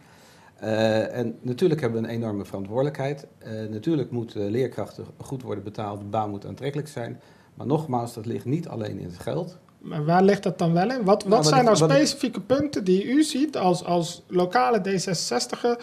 Uh, 0.63 1.17
en 1.17 1.37
natuurlijk 1.41 1.81
hebben 1.81 2.03
we 2.03 2.09
een 2.09 2.15
enorme 2.15 2.45
verantwoordelijkheid. 2.45 3.27
Natuurlijk 3.71 4.11
moeten 4.11 4.51
leerkrachten 4.51 5.05
goed 5.17 5.43
worden 5.43 5.65
betaald, 5.65 5.99
de 5.99 6.05
baan 6.05 6.31
moet 6.31 6.47
aantrekkelijk 6.47 6.89
zijn. 6.89 7.21
Maar 7.55 7.67
nogmaals, 7.67 8.15
dat 8.15 8.27
ligt 8.27 8.45
niet 8.45 8.69
alleen 8.69 8.99
in 8.99 9.07
het 9.07 9.19
geld. 9.19 9.59
Maar 9.89 10.05
waar 10.05 10.23
ligt 10.23 10.43
dat 10.43 10.59
dan 10.59 10.73
wel 10.73 10.91
in? 10.91 11.05
Wat, 11.05 11.23
wat 11.23 11.33
nou, 11.33 11.45
zijn 11.45 11.65
nou 11.65 11.77
specifieke 11.77 12.43
wat... 12.47 12.59
punten 12.59 12.85
die 12.85 13.05
u 13.05 13.23
ziet 13.23 13.57
als, 13.57 13.85
als 13.85 14.23
lokale 14.29 14.79
D66er? 14.79 15.83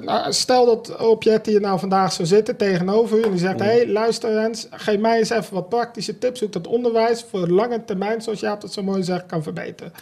Nou, 0.00 0.32
stel 0.32 0.66
dat 0.66 0.96
object 0.96 1.46
hier 1.46 1.60
nou 1.60 1.78
vandaag 1.78 2.12
zou 2.12 2.28
zitten 2.28 2.56
tegenover 2.56 3.18
u 3.18 3.22
en 3.22 3.30
die 3.30 3.38
zegt: 3.38 3.58
Hé, 3.58 3.66
hey, 3.66 3.88
luister 3.88 4.32
Rens, 4.32 4.66
geef 4.70 4.98
mij 4.98 5.18
eens 5.18 5.30
even 5.30 5.54
wat 5.54 5.68
praktische 5.68 6.18
tips 6.18 6.38
hoe 6.38 6.48
ik 6.48 6.54
dat 6.54 6.66
onderwijs 6.66 7.24
voor 7.30 7.48
lange 7.48 7.84
termijn, 7.84 8.22
zoals 8.22 8.40
Jaap 8.40 8.60
dat 8.60 8.72
zo 8.72 8.82
mooi 8.82 9.02
zegt, 9.02 9.26
kan 9.26 9.42
verbeteren. 9.42 9.92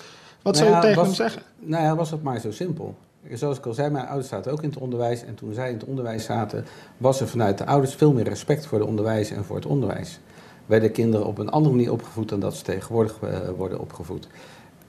Wat 0.42 0.55
nou 0.55 0.66
zou 0.66 0.70
ja, 0.70 0.79
u 0.79 0.81
tegen 0.81 0.97
was, 0.97 1.07
hem 1.07 1.14
zeggen? 1.14 1.42
Nou 1.59 1.83
ja, 1.83 1.97
was 1.97 2.11
het 2.11 2.23
maar 2.23 2.40
zo 2.40 2.51
simpel 2.51 2.94
zoals 3.33 3.59
ik 3.59 3.66
al 3.66 3.75
zei, 3.75 3.90
mijn 3.90 4.07
ouders 4.07 4.29
zaten 4.29 4.53
ook 4.53 4.62
in 4.62 4.68
het 4.68 4.79
onderwijs. 4.79 5.25
En 5.25 5.35
toen 5.35 5.55
zij 5.55 5.68
in 5.68 5.75
het 5.75 5.85
onderwijs 5.85 6.25
zaten, 6.25 6.64
was 6.97 7.20
er 7.20 7.29
vanuit 7.29 7.59
de 7.59 7.66
ouders 7.66 7.94
veel 7.94 8.12
meer 8.12 8.29
respect 8.29 8.66
voor 8.66 8.79
de 8.79 8.87
onderwijs 8.87 9.31
en 9.31 9.44
voor 9.44 9.57
het 9.57 9.66
onderwijs. 9.66 10.20
Werden 10.66 10.92
kinderen 10.92 11.27
op 11.27 11.38
een 11.38 11.50
andere 11.50 11.74
manier 11.74 11.92
opgevoed 11.92 12.29
dan 12.29 12.40
dat 12.40 12.57
ze 12.57 12.62
tegenwoordig 12.62 13.18
uh, 13.24 13.38
worden 13.57 13.81
opgevoed. 13.81 14.29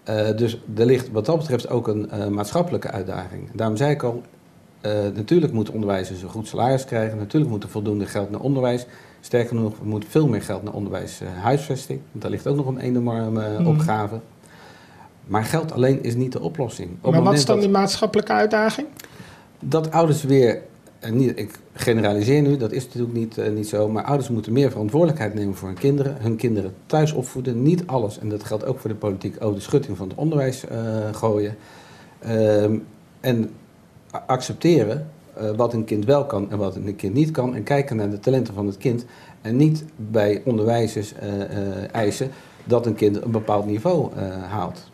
Uh, 0.10 0.38
dus 0.38 0.62
er 0.76 0.86
ligt 0.86 1.12
wat 1.12 1.26
dat 1.26 1.38
betreft 1.38 1.70
ook 1.70 1.88
een 1.88 2.10
uh, 2.14 2.28
maatschappelijke 2.28 2.92
uitdaging. 2.92 3.50
Daarom 3.54 3.78
zei 3.78 3.92
ik 3.92 4.04
al, 4.04 4.22
natuurlijk 5.14 5.54
moet 5.54 5.70
onderwijzers 5.70 6.22
een 6.22 6.30
goed 6.30 6.48
salaris 6.48 6.86
krijgen. 6.86 7.18
Natuurlijk 7.18 7.52
moet 7.52 7.64
er 7.64 7.70
voldoende 7.70 8.06
geld 8.06 8.30
naar 8.30 8.40
onderwijs. 8.40 8.86
Sterker 9.22 9.56
nog, 9.56 9.80
er 9.80 9.86
moet 9.86 10.06
veel 10.08 10.28
meer 10.28 10.42
geld 10.42 10.64
naar 10.64 10.74
onderwijs 10.74 11.20
huisvesting. 11.42 12.00
Want 12.12 12.22
daar 12.22 12.32
ligt 12.32 12.48
ook 12.48 12.56
nog 12.56 12.68
een 12.68 12.80
enorme 12.80 13.60
mm. 13.60 13.68
opgave. 13.68 14.20
Maar 15.28 15.44
geld 15.44 15.72
alleen 15.72 16.04
is 16.04 16.16
niet 16.16 16.32
de 16.32 16.42
oplossing. 16.42 16.90
Op 17.02 17.12
maar 17.12 17.24
wat 17.24 17.34
is 17.34 17.46
dan 17.46 17.60
die 17.60 17.70
maatschappelijke 17.70 18.32
uitdaging? 18.32 18.88
Dat 19.60 19.92
ouders 19.92 20.24
weer, 20.24 20.62
en 21.00 21.18
niet, 21.18 21.40
ik 21.40 21.60
generaliseer 21.78 22.42
nu, 22.42 22.58
dat 22.58 22.72
is 22.72 22.86
natuurlijk 22.86 23.14
niet, 23.14 23.38
uh, 23.38 23.50
niet 23.50 23.68
zo, 23.68 23.90
maar 23.90 24.04
ouders 24.04 24.30
moeten 24.30 24.54
meer 24.54 24.72
verantwoordelijkheid 24.72 25.34
nemen 25.34 25.56
voor 25.56 25.68
hun 25.68 25.78
kinderen. 25.78 26.18
Hun 26.20 26.36
kinderen 26.36 26.74
thuis 26.86 27.14
opvoeden, 27.14 27.64
niet 27.64 27.88
alles, 27.88 28.20
en 28.20 28.30
dat 28.30 28.44
geldt 28.44 28.66
ook 28.66 28.80
voor 28.80 28.90
de 28.90 28.96
politiek, 28.96 29.36
ook 29.40 29.56
de 29.56 29.62
schutting 29.62 29.98
van 29.98 30.08
het 30.10 30.18
onderwijs 30.18 30.64
uh, 30.72 30.78
gooien. 31.12 31.56
Uh, 32.26 32.64
en 33.20 33.50
accepteren 34.28 35.10
uh, 35.42 35.50
wat 35.56 35.74
een 35.74 35.84
kind 35.84 36.06
wel 36.06 36.26
kan 36.26 36.52
en 36.52 36.58
wat 36.58 36.76
een 36.76 36.96
kind 36.96 37.14
niet 37.14 37.32
kan. 37.32 37.56
En 37.56 37.64
kijken 37.64 37.96
naar 37.96 38.10
de 38.10 38.20
talenten 38.20 38.54
van 38.54 38.66
het 38.66 38.78
kind. 38.78 39.06
En 39.42 39.56
niet 39.56 39.84
bij 39.96 40.42
onderwijzers 40.46 41.14
eisen 41.92 42.30
dat 42.64 42.86
een 42.86 42.96
kind 42.96 43.24
een 43.24 43.32
bepaald 43.32 43.66
niveau 43.66 44.16
haalt 44.50 44.90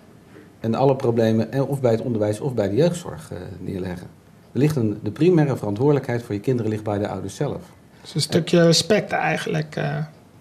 en 0.60 0.76
alle 0.76 0.96
problemen 0.96 1.68
of 1.68 1.82
bij 1.82 1.92
het 1.92 2.02
onderwijs 2.02 2.40
of 2.40 2.54
bij 2.54 2.70
de 2.70 2.76
jeugdzorg 2.76 3.32
neerleggen. 3.60 4.21
Er 4.52 4.60
ligt 4.60 4.76
een, 4.76 5.00
de 5.04 5.12
primaire 5.12 5.58
verantwoordelijkheid 5.58 6.24
voor 6.24 6.36
je 6.36 6.42
kinderen 6.42 6.72
ligt 6.72 6.84
bij 6.84 6.98
de 6.98 7.08
ouders 7.08 7.36
zelf. 7.36 7.62
Dus 8.02 8.16
een 8.16 8.22
stukje 8.22 8.66
respect 8.66 9.12
eigenlijk. 9.12 9.76
Uh. 9.76 9.98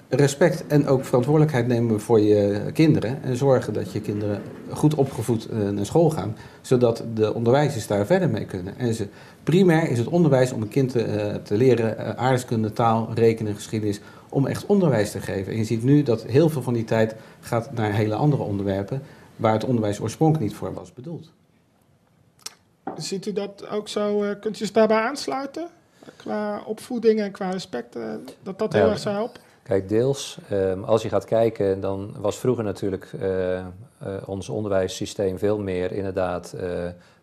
Respect 0.08 0.66
en 0.66 0.86
ook 0.86 1.04
verantwoordelijkheid 1.04 1.66
nemen 1.66 2.00
voor 2.00 2.20
je 2.20 2.70
kinderen. 2.72 3.22
En 3.22 3.36
zorgen 3.36 3.72
dat 3.72 3.92
je 3.92 4.00
kinderen 4.00 4.42
goed 4.70 4.94
opgevoed 4.94 5.48
naar 5.72 5.86
school 5.86 6.10
gaan. 6.10 6.36
Zodat 6.60 7.04
de 7.14 7.34
onderwijzers 7.34 7.86
daar 7.86 8.06
verder 8.06 8.30
mee 8.30 8.44
kunnen. 8.44 8.78
En 8.78 8.94
ze, 8.94 9.06
primair 9.42 9.90
is 9.90 9.98
het 9.98 10.08
onderwijs 10.08 10.52
om 10.52 10.62
een 10.62 10.68
kind 10.68 10.90
te, 10.90 11.40
te 11.42 11.56
leren 11.56 12.16
aardrijkskunde, 12.16 12.72
taal, 12.72 13.10
rekenen, 13.14 13.54
geschiedenis. 13.54 14.00
Om 14.28 14.46
echt 14.46 14.66
onderwijs 14.66 15.10
te 15.10 15.20
geven. 15.20 15.52
En 15.52 15.58
je 15.58 15.64
ziet 15.64 15.82
nu 15.82 16.02
dat 16.02 16.22
heel 16.22 16.48
veel 16.48 16.62
van 16.62 16.74
die 16.74 16.84
tijd 16.84 17.14
gaat 17.40 17.72
naar 17.72 17.92
hele 17.92 18.14
andere 18.14 18.42
onderwerpen. 18.42 19.02
Waar 19.36 19.52
het 19.52 19.64
onderwijs 19.64 20.00
oorspronkelijk 20.00 20.50
niet 20.50 20.58
voor 20.58 20.74
was 20.74 20.92
bedoeld. 20.92 21.30
Ziet 22.96 23.26
u 23.26 23.32
dat 23.32 23.68
ook 23.68 23.88
zo? 23.88 24.24
Uh, 24.24 24.30
kunt 24.40 24.54
u 24.54 24.58
zich 24.58 24.70
daarbij 24.70 25.00
aansluiten? 25.00 25.68
Qua 26.16 26.62
opvoeding 26.66 27.20
en 27.20 27.30
qua 27.30 27.50
respect, 27.50 27.96
uh, 27.96 28.04
dat 28.42 28.58
dat 28.58 28.72
heel 28.72 28.88
erg 28.88 28.98
zou 28.98 29.14
helpen? 29.14 29.40
Kijk, 29.62 29.88
deels. 29.88 30.38
Um, 30.52 30.84
als 30.84 31.02
je 31.02 31.08
gaat 31.08 31.24
kijken, 31.24 31.80
dan 31.80 32.14
was 32.18 32.38
vroeger 32.38 32.64
natuurlijk 32.64 33.12
uh, 33.22 33.60
ons 34.24 34.48
onderwijssysteem 34.48 35.38
veel 35.38 35.58
meer 35.58 35.92
inderdaad 35.92 36.54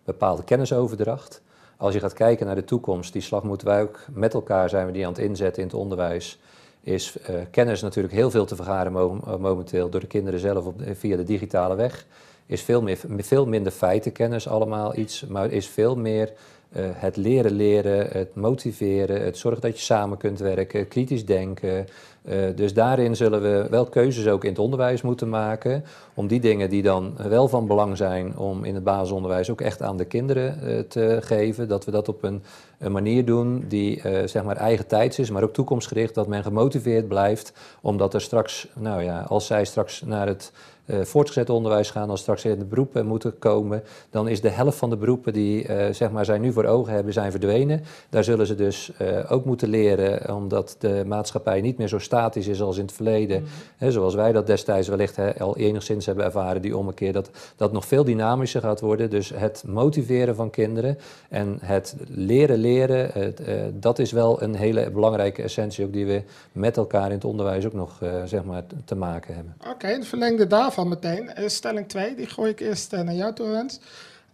bepaalde 0.04 0.44
kennisoverdracht. 0.44 1.42
Als 1.78 1.94
je 1.94 2.00
gaat 2.00 2.14
kijken 2.14 2.46
naar 2.46 2.56
de 2.56 2.64
toekomst, 2.64 3.14
die 3.14 3.22
slag 3.22 3.44
moeten 3.44 3.68
wij 3.68 3.82
ook 3.82 4.00
met 4.12 4.34
elkaar 4.34 4.70
zijn 4.70 4.86
we 4.86 4.92
die 4.92 5.06
aan 5.06 5.14
het 5.14 5.22
inzetten 5.22 5.62
in 5.62 5.68
het 5.68 5.78
onderwijs. 5.78 6.40
Is 6.82 7.18
kennis 7.52 7.82
natuurlijk 7.82 8.14
heel 8.14 8.32
veel 8.32 8.46
te 8.46 8.56
vergaren 8.56 8.92
momenteel 9.40 9.90
door 9.90 10.02
de 10.02 10.08
kinderen 10.08 10.40
zelf 10.40 10.66
op, 10.66 10.82
via 10.94 11.18
de 11.18 11.24
digitale 11.24 11.76
weg 11.76 12.06
is 12.48 12.62
veel, 12.62 12.82
meer, 12.82 12.98
veel 13.18 13.46
minder 13.46 13.72
feitenkennis 13.72 14.48
allemaal 14.48 14.98
iets, 14.98 15.26
maar 15.26 15.52
is 15.52 15.68
veel 15.68 15.96
meer 15.96 16.34
uh, 16.76 16.86
het 16.94 17.18
leren 17.18 17.52
leren, 17.52 18.08
het 18.12 18.36
motiveren, 18.36 19.22
het 19.22 19.38
zorgen 19.38 19.62
dat 19.62 19.78
je 19.78 19.84
samen 19.84 20.18
kunt 20.18 20.40
werken, 20.40 20.88
kritisch 20.88 21.26
denken. 21.26 21.88
Uh, 22.30 22.36
dus 22.56 22.74
daarin 22.74 23.16
zullen 23.16 23.42
we 23.42 23.68
wel 23.70 23.86
keuzes 23.86 24.28
ook 24.28 24.44
in 24.44 24.50
het 24.50 24.60
onderwijs 24.60 25.02
moeten 25.02 25.30
maken. 25.30 25.84
Om 26.14 26.28
die 26.28 26.40
dingen 26.40 26.70
die 26.70 26.82
dan 26.82 27.14
wel 27.28 27.48
van 27.48 27.68
belang 27.68 27.98
zijn 27.98 28.38
om 28.38 28.64
in 28.64 28.76
het 28.76 28.84
basisonderwijs 28.84 29.50
ook 29.50 29.62
echt 29.62 29.82
aan 29.82 29.98
de 29.98 30.06
kinderen 30.06 30.60
uh, 30.64 30.80
te 30.80 31.20
geven. 31.22 31.68
Dat 31.68 31.86
we 31.86 31.92
dat 31.92 32.08
op 32.08 32.24
een, 32.24 32.44
een 32.78 32.92
manier 32.92 33.26
doen 33.26 33.66
die 33.68 34.02
zeg 34.26 34.44
maar 34.44 34.58
eigen 34.58 34.88
tijds 34.88 35.20
is, 35.20 35.30
maar 35.30 35.44
ook 35.44 35.54
toekomstgericht. 35.54 36.16
Dat 36.16 36.28
men 36.28 36.44
gemotiveerd 36.44 37.08
blijft. 37.08 37.54
Omdat 37.82 38.14
er 38.14 38.22
straks, 38.22 38.68
nou 38.76 39.04
ja, 39.04 39.22
als 39.22 39.46
zij 39.46 39.66
straks 39.66 40.02
naar 40.02 40.28
het 40.28 40.52
voortgezet 40.88 41.50
onderwijs 41.50 41.92
gaan, 41.92 42.10
als 42.10 42.20
straks 42.20 42.46
in 42.46 42.60
de 42.60 42.66
beroepen 42.66 43.06
moeten 43.06 43.40
komen, 43.40 43.84
dan 44.10 44.28
is 44.28 44.42
de 44.42 44.50
helft 44.50 44.78
van 44.78 44.90
de 44.90 44.98
beroepen 44.98 45.34
die 45.34 45.68
uh, 45.68 45.86
zeg 45.92 46.12
maar 46.12 46.26
zij 46.26 46.38
nu 46.38 46.52
voor 46.52 46.66
ogen 46.66 46.94
hebben, 46.94 47.14
zijn 47.14 47.32
verdwenen. 47.32 47.84
Daar 48.10 48.24
zullen 48.24 48.48
ze 48.48 48.56
dus 48.56 48.92
uh, 49.02 49.32
ook 49.32 49.46
moeten 49.46 49.70
leren, 49.70 50.36
omdat 50.36 50.76
de 50.80 51.04
maatschappij 51.06 51.62
niet 51.62 51.78
meer 51.78 51.88
zo 51.88 52.00
statisch 52.00 52.48
is 52.48 52.62
als 52.62 52.78
in 52.78 52.86
het 52.86 52.92
verleden. 52.92 53.42
Mm. 53.42 53.48
Hè, 53.78 53.92
zoals 53.92 54.16
wij 54.16 54.32
dat 54.32 54.48
destijds 54.48 54.88
wellicht 54.88 55.16
hè, 55.16 55.40
al 55.40 55.58
enigszins 55.58 56.06
hebben 56.06 56.26
ervaren, 56.26 56.62
die 56.62 56.78
ommekeer, 56.78 57.14
dat 57.14 57.30
dat 57.56 57.72
nog 57.72 57.86
veel 57.86 58.04
dynamischer 58.04 58.62
gaat 58.62 58.80
worden. 58.80 59.10
Dus 59.10 59.30
het 59.36 59.64
motiveren 59.68 60.36
van 60.36 60.50
kinderen 60.50 60.98
en 61.30 61.58
het 61.62 61.96
leren 62.08 62.58
leren, 62.58 63.10
het, 63.14 63.42
dat 63.74 64.00
is 64.00 64.12
wel 64.12 64.42
een 64.42 64.56
hele 64.56 64.92
belangrijke 64.92 65.42
essentie 65.42 65.86
ook 65.86 65.94
die 65.94 66.06
we 66.06 66.22
met 66.52 66.78
elkaar 66.78 67.06
in 67.06 67.12
het 67.16 67.26
onderwijs 67.26 67.66
ook 67.66 67.74
nog 67.74 68.02
zeg 68.26 68.44
maar 68.44 68.64
te 68.86 68.96
maken 68.96 69.36
hebben. 69.36 69.56
Oké, 69.60 69.70
okay, 69.70 69.94
het 69.94 70.08
verlengde 70.08 70.48
daarvan 70.48 70.77
meteen. 70.86 71.32
Uh, 71.40 71.48
stelling 71.48 71.88
2, 71.88 72.16
die 72.16 72.26
gooi 72.26 72.52
ik 72.52 72.60
eerst 72.60 72.94
uh, 72.94 73.02
naar 73.02 73.14
jou 73.14 73.34
toe, 73.34 73.52
Rens. 73.52 73.80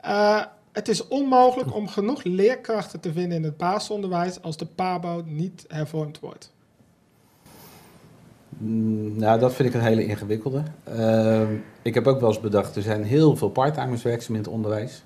Uh, 0.05 0.43
het 0.71 0.87
is 0.87 1.07
onmogelijk 1.07 1.75
om 1.75 1.87
genoeg 1.87 2.23
leerkrachten 2.23 2.99
te 2.99 3.11
vinden 3.11 3.37
in 3.37 3.43
het 3.43 3.57
basisonderwijs 3.57 4.41
als 4.41 4.57
de 4.57 4.65
PABO 4.65 5.23
niet 5.25 5.65
hervormd 5.67 6.19
wordt. 6.19 6.51
Mm, 8.57 9.17
nou, 9.17 9.39
dat 9.39 9.53
vind 9.53 9.69
ik 9.69 9.75
een 9.75 9.87
hele 9.87 10.05
ingewikkelde. 10.05 10.63
Ehm, 10.83 11.53
ik 11.81 11.93
heb 11.93 12.07
ook 12.07 12.19
wel 12.19 12.29
eens 12.29 12.39
bedacht, 12.39 12.75
er 12.75 12.81
zijn 12.81 13.03
heel 13.03 13.35
veel 13.35 13.49
parttimers 13.49 14.03
werkzaam 14.03 14.35
in 14.35 14.41
het 14.41 14.51
onderwijs. 14.51 15.03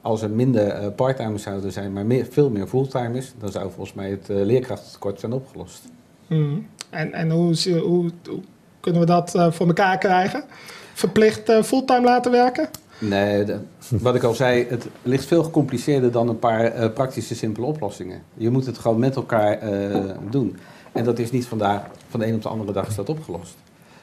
Als 0.00 0.22
er 0.22 0.30
minder 0.30 0.92
parttimers 0.92 1.42
zouden 1.42 1.72
zijn, 1.72 1.92
maar 1.92 2.06
meer, 2.06 2.26
veel 2.30 2.50
meer 2.50 2.66
fulltimers, 2.66 3.32
dan 3.38 3.52
zou 3.52 3.70
volgens 3.70 3.94
mij 3.94 4.10
het 4.10 4.28
leerkrachtentekort 4.28 5.20
zijn 5.20 5.32
opgelost. 5.32 5.82
Hmm. 6.26 6.66
En, 6.90 7.12
en 7.12 7.30
hoe, 7.30 7.54
hoe, 7.80 8.10
hoe 8.28 8.40
kunnen 8.80 9.00
we 9.00 9.06
dat 9.06 9.34
uh, 9.36 9.50
voor 9.50 9.66
elkaar 9.66 9.98
krijgen? 9.98 10.44
Verplicht 10.94 11.50
uh, 11.50 11.62
fulltime 11.62 12.04
laten 12.04 12.30
werken? 12.30 12.68
Nee, 12.98 13.44
de, 13.44 13.58
wat 13.88 14.14
ik 14.14 14.22
al 14.22 14.34
zei, 14.34 14.66
het 14.68 14.86
ligt 15.02 15.24
veel 15.24 15.42
gecompliceerder 15.42 16.12
dan 16.12 16.28
een 16.28 16.38
paar 16.38 16.76
uh, 16.76 16.92
praktische, 16.92 17.34
simpele 17.34 17.66
oplossingen. 17.66 18.22
Je 18.34 18.50
moet 18.50 18.66
het 18.66 18.78
gewoon 18.78 18.98
met 18.98 19.16
elkaar 19.16 19.58
doen. 20.30 20.56
En 20.92 21.04
dat 21.04 21.18
is 21.18 21.30
niet 21.30 21.46
vandaag, 21.46 21.82
van 22.08 22.20
de 22.20 22.26
een 22.26 22.34
op 22.34 22.42
de 22.42 22.48
andere 22.48 22.72
dag 22.72 22.88
is 22.88 22.94
dat 22.94 23.08
opgelost. 23.08 23.56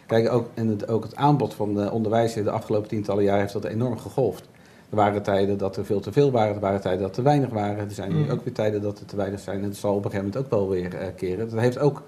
Kijk, 0.06 0.32
ook, 0.32 0.50
en 0.54 0.68
het, 0.68 0.88
ook 0.88 1.04
het 1.04 1.16
aanbod 1.16 1.54
van 1.54 1.74
de 1.74 1.92
onderwijs 1.92 2.36
in 2.36 2.44
de 2.44 2.50
afgelopen 2.50 2.88
tientallen 2.88 3.24
jaar 3.24 3.40
heeft 3.40 3.54
dat 3.54 3.64
enorm 3.64 3.98
gegolfd. 3.98 4.44
Er 4.90 4.96
waren 4.96 5.24
tijden 5.24 5.58
dat 5.58 5.78
er 5.78 5.86
veel 5.86 6.00
te 6.00 6.12
veel 6.12 6.32
waren, 6.32 6.56
er 6.56 6.60
waren 6.60 6.82
tijden 6.82 7.02
dat 7.02 7.10
er 7.10 7.16
te 7.16 7.22
weinig 7.22 7.50
waren. 7.50 7.78
Er 7.78 7.92
zijn 7.92 8.14
nu 8.14 8.24
mm. 8.24 8.30
ook 8.30 8.44
weer 8.44 8.54
tijden 8.54 8.82
dat 8.82 9.00
er 9.00 9.06
te 9.06 9.16
weinig 9.16 9.40
zijn. 9.40 9.62
En 9.62 9.68
dat 9.68 9.78
zal 9.78 9.96
op 9.96 10.06
een 10.06 10.12
gegeven 10.12 10.26
moment 10.26 10.46
ook 10.46 10.60
wel 10.60 10.70
weer 10.70 11.14
keren. 11.16 11.50
Dat 11.50 11.60
heeft 11.60 11.80
ook 11.80 12.04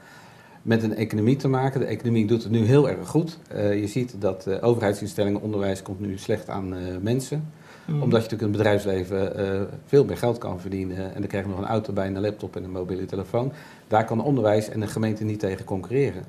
met 0.67 0.84
een 0.84 0.95
economie 0.95 1.36
te 1.36 1.47
maken. 1.47 1.80
De 1.80 1.86
economie 1.86 2.27
doet 2.27 2.43
het 2.43 2.51
nu 2.51 2.65
heel 2.65 2.89
erg 2.89 3.08
goed. 3.08 3.38
Uh, 3.56 3.80
je 3.80 3.88
ziet 3.88 4.15
dat 4.19 4.45
uh, 4.47 4.56
overheidsinstellingen, 4.62 5.41
onderwijs 5.41 5.82
komt 5.82 5.99
nu 5.99 6.17
slecht 6.17 6.49
aan 6.49 6.73
uh, 6.73 6.80
mensen. 7.01 7.51
Mm. 7.86 8.01
Omdat 8.01 8.23
je 8.23 8.30
natuurlijk 8.30 8.41
in 8.41 8.47
het 8.47 8.58
bedrijfsleven 8.58 9.69
veel 9.86 10.06
meer 10.06 10.17
geld 10.17 10.38
kan 10.38 10.60
verdienen. 10.60 10.97
En 10.97 11.19
dan 11.19 11.27
krijg 11.27 11.43
je 11.43 11.49
nog 11.49 11.60
een 11.60 11.65
auto 11.65 11.93
bij, 11.93 12.08
een 12.08 12.19
laptop 12.19 12.56
en 12.56 12.63
een 12.63 12.71
mobiele 12.71 13.06
telefoon. 13.06 13.51
Daar 13.88 14.06
kan 14.06 14.23
onderwijs 14.23 14.69
en 14.69 14.80
de 14.80 14.88
gemeente 14.88 15.23
niet 15.23 15.39
tegen 15.39 15.65
concurreren. 15.65 16.23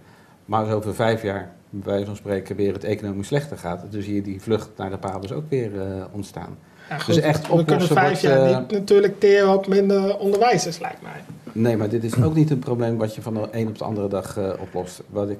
Maar 0.44 0.64
als 0.64 0.72
over 0.72 0.94
vijf 0.94 1.22
jaar, 1.22 1.50
bij 1.70 1.92
wijze 1.92 2.06
van 2.06 2.16
spreken, 2.16 2.56
weer 2.56 2.72
het 2.72 2.84
economisch 2.84 3.26
slechter 3.26 3.58
gaat, 3.58 3.84
dan 3.90 4.02
zie 4.02 4.14
je 4.14 4.22
die 4.22 4.40
vlucht 4.40 4.70
naar 4.76 4.90
de 4.90 4.98
pabels 4.98 5.32
ook 5.32 5.44
weer 5.48 5.70
ontstaan. 6.10 6.58
Ja, 6.88 6.98
dus 7.06 7.20
echt 7.20 7.48
we 7.48 7.64
kunnen 7.64 7.86
vijf 7.86 8.20
jaar 8.20 8.60
niet 8.60 8.70
natuurlijk 8.70 9.20
teren 9.20 9.54
op 9.54 9.66
minder 9.66 10.18
onderwijzers, 10.18 10.78
lijkt 10.78 11.02
mij. 11.02 11.22
Nee, 11.58 11.76
maar 11.76 11.88
dit 11.88 12.04
is 12.04 12.22
ook 12.22 12.34
niet 12.34 12.50
een 12.50 12.58
probleem 12.58 12.96
wat 12.96 13.14
je 13.14 13.22
van 13.22 13.34
de 13.34 13.48
een 13.50 13.68
op 13.68 13.78
de 13.78 13.84
andere 13.84 14.08
dag 14.08 14.38
uh, 14.38 14.52
oplost. 14.60 15.02
Wat 15.10 15.30
ik, 15.30 15.38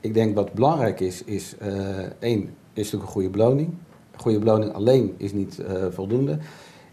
ik 0.00 0.14
denk 0.14 0.34
wat 0.34 0.52
belangrijk 0.52 1.00
is, 1.00 1.24
is 1.24 1.54
uh, 1.62 1.98
één, 2.18 2.42
is 2.42 2.50
natuurlijk 2.74 3.02
een 3.02 3.08
goede 3.08 3.30
beloning. 3.30 3.68
Een 4.12 4.20
goede 4.20 4.38
beloning 4.38 4.72
alleen 4.72 5.14
is 5.16 5.32
niet 5.32 5.58
uh, 5.60 5.84
voldoende. 5.90 6.38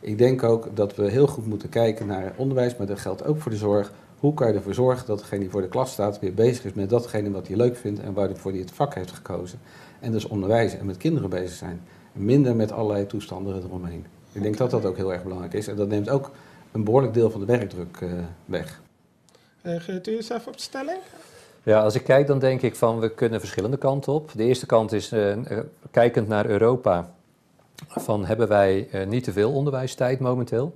Ik 0.02 0.18
denk 0.18 0.44
ook 0.44 0.70
dat 0.74 0.96
we 0.96 1.10
heel 1.10 1.28
goed 1.28 1.48
moeten 1.48 1.70
kijken 1.70 2.08
naar 2.08 2.34
onderwijs, 2.36 2.78
maar 2.78 2.88
dat 2.88 3.00
geldt 3.00 3.26
ook 3.26 3.42
voor 3.42 3.52
de 3.52 3.58
zorg. 3.58 3.94
Hoe 4.20 4.34
kan 4.34 4.48
je 4.48 4.54
ervoor 4.54 4.74
zorgen 4.74 5.08
dat 5.08 5.20
degene 5.20 5.40
die 5.40 5.50
voor 5.50 5.62
de 5.62 5.68
klas 5.68 5.92
staat 5.92 6.20
weer 6.20 6.34
bezig 6.34 6.66
is 6.66 6.74
met 6.74 6.90
datgene 6.90 7.32
wat 7.32 7.48
hij 7.48 7.58
leuk 7.58 7.76
vindt 7.78 8.00
en 8.00 8.14
waarvoor 8.14 8.52
hij 8.52 8.60
het 8.60 8.72
vak 8.72 8.96
heeft 8.96 9.12
gekozen. 9.12 9.60
En 10.00 10.12
dus 10.12 10.28
onderwijzen 10.28 10.80
en 10.80 10.86
met 10.86 10.98
kinderen 10.98 11.30
bezig 11.30 11.56
zijn. 11.56 11.82
Minder 12.14 12.56
met 12.56 12.72
allerlei 12.72 13.06
toestanden 13.06 13.64
eromheen. 13.64 14.06
Ik 14.32 14.42
denk 14.42 14.58
dat 14.58 14.72
dat 14.72 14.86
ook 14.86 14.98
heel 14.98 15.14
erg 15.14 15.24
belangrijk 15.24 15.54
is. 15.54 15.68
En 15.68 15.76
dat 15.76 15.88
neemt 15.88 16.10
ook 16.10 16.32
een 16.76 16.84
behoorlijk 16.84 17.14
deel 17.14 17.30
van 17.30 17.40
de 17.40 17.46
werkdruk 17.46 18.00
uh, 18.00 18.12
weg. 18.46 18.82
Reageert 19.62 20.08
u 20.08 20.16
eens 20.16 20.30
even 20.30 20.48
op 20.48 20.58
de 20.58 20.62
stelling? 20.62 21.00
Ja, 21.64 21.82
als 21.82 21.96
ik 21.96 22.04
kijk 22.04 22.28
dan 22.28 22.40
denk 22.40 22.62
ik 22.62 22.76
van 22.76 23.00
we 23.00 23.10
kunnen 23.10 23.40
verschillende 23.40 23.78
kanten 23.78 24.14
op. 24.14 24.32
De 24.34 24.44
eerste 24.44 24.66
kant 24.66 24.92
is 24.92 25.14
uh, 25.14 25.38
kijkend 25.92 26.28
naar 26.28 26.46
Europa. 26.46 27.10
Van 27.88 28.26
hebben 28.26 28.48
wij 28.48 28.88
uh, 28.94 29.06
niet 29.06 29.24
te 29.24 29.32
veel 29.32 29.52
onderwijstijd 29.54 30.20
momenteel? 30.20 30.76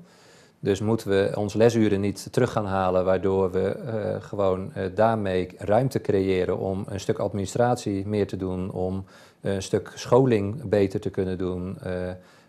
Dus 0.59 0.79
moeten 0.79 1.09
we 1.09 1.31
onze 1.35 1.57
lesuren 1.57 1.99
niet 1.99 2.27
terug 2.31 2.51
gaan 2.51 2.65
halen, 2.65 3.05
waardoor 3.05 3.51
we 3.51 3.75
uh, 3.85 4.23
gewoon 4.23 4.71
uh, 4.77 4.83
daarmee 4.95 5.49
ruimte 5.57 6.01
creëren 6.01 6.57
om 6.57 6.85
een 6.87 6.99
stuk 6.99 7.17
administratie 7.17 8.07
meer 8.07 8.27
te 8.27 8.37
doen, 8.37 8.71
om 8.71 9.05
een 9.41 9.61
stuk 9.61 9.91
scholing 9.95 10.69
beter 10.69 10.99
te 10.99 11.09
kunnen 11.09 11.37
doen, 11.37 11.77
uh, 11.85 11.91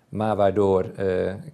maar 0.08 0.36
waardoor 0.36 0.86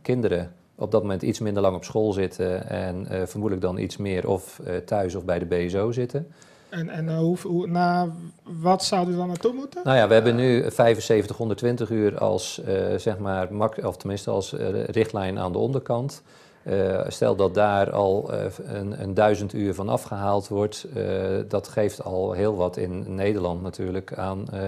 kinderen 0.02 0.52
op 0.76 0.90
dat 0.90 1.02
moment 1.02 1.22
iets 1.22 1.38
minder 1.38 1.62
lang 1.62 1.76
op 1.76 1.84
school 1.84 2.12
zitten 2.12 2.68
en 2.68 3.06
uh, 3.10 3.22
vermoedelijk 3.24 3.66
dan 3.66 3.78
iets 3.78 3.96
meer 3.96 4.28
of 4.28 4.60
uh, 4.66 4.76
thuis 4.76 5.14
of 5.14 5.24
bij 5.24 5.38
de 5.38 5.46
BSO 5.46 5.92
zitten. 5.92 6.26
En, 6.68 6.88
en 6.88 7.04
uh, 7.04 7.18
hoe, 7.18 7.36
hoe, 7.42 7.66
na, 7.66 8.08
wat 8.42 8.84
zou 8.84 9.10
u 9.10 9.16
dan 9.16 9.26
naartoe 9.26 9.52
moeten? 9.52 9.80
Nou 9.84 9.96
ja, 9.96 10.08
we 10.08 10.14
hebben 10.14 10.36
nu 10.36 10.70
75, 10.70 11.36
120 11.36 11.90
uur 11.90 12.18
als, 12.18 12.60
zeg 12.96 13.18
maar, 13.18 13.48
of 13.82 13.96
tenminste 13.96 14.30
als 14.30 14.52
richtlijn 14.86 15.38
aan 15.38 15.52
de 15.52 15.58
onderkant. 15.58 16.22
stel 17.08 17.36
dat 17.36 17.54
daar 17.54 17.90
al 17.90 18.32
een, 18.66 19.02
een 19.02 19.14
duizend 19.14 19.52
uur 19.52 19.74
van 19.74 19.88
afgehaald 19.88 20.48
wordt, 20.48 20.86
dat 21.48 21.68
geeft 21.68 22.04
al 22.04 22.32
heel 22.32 22.56
wat 22.56 22.76
in 22.76 23.14
Nederland 23.14 23.62
natuurlijk 23.62 24.14
aan 24.14 24.48
eh, 24.52 24.60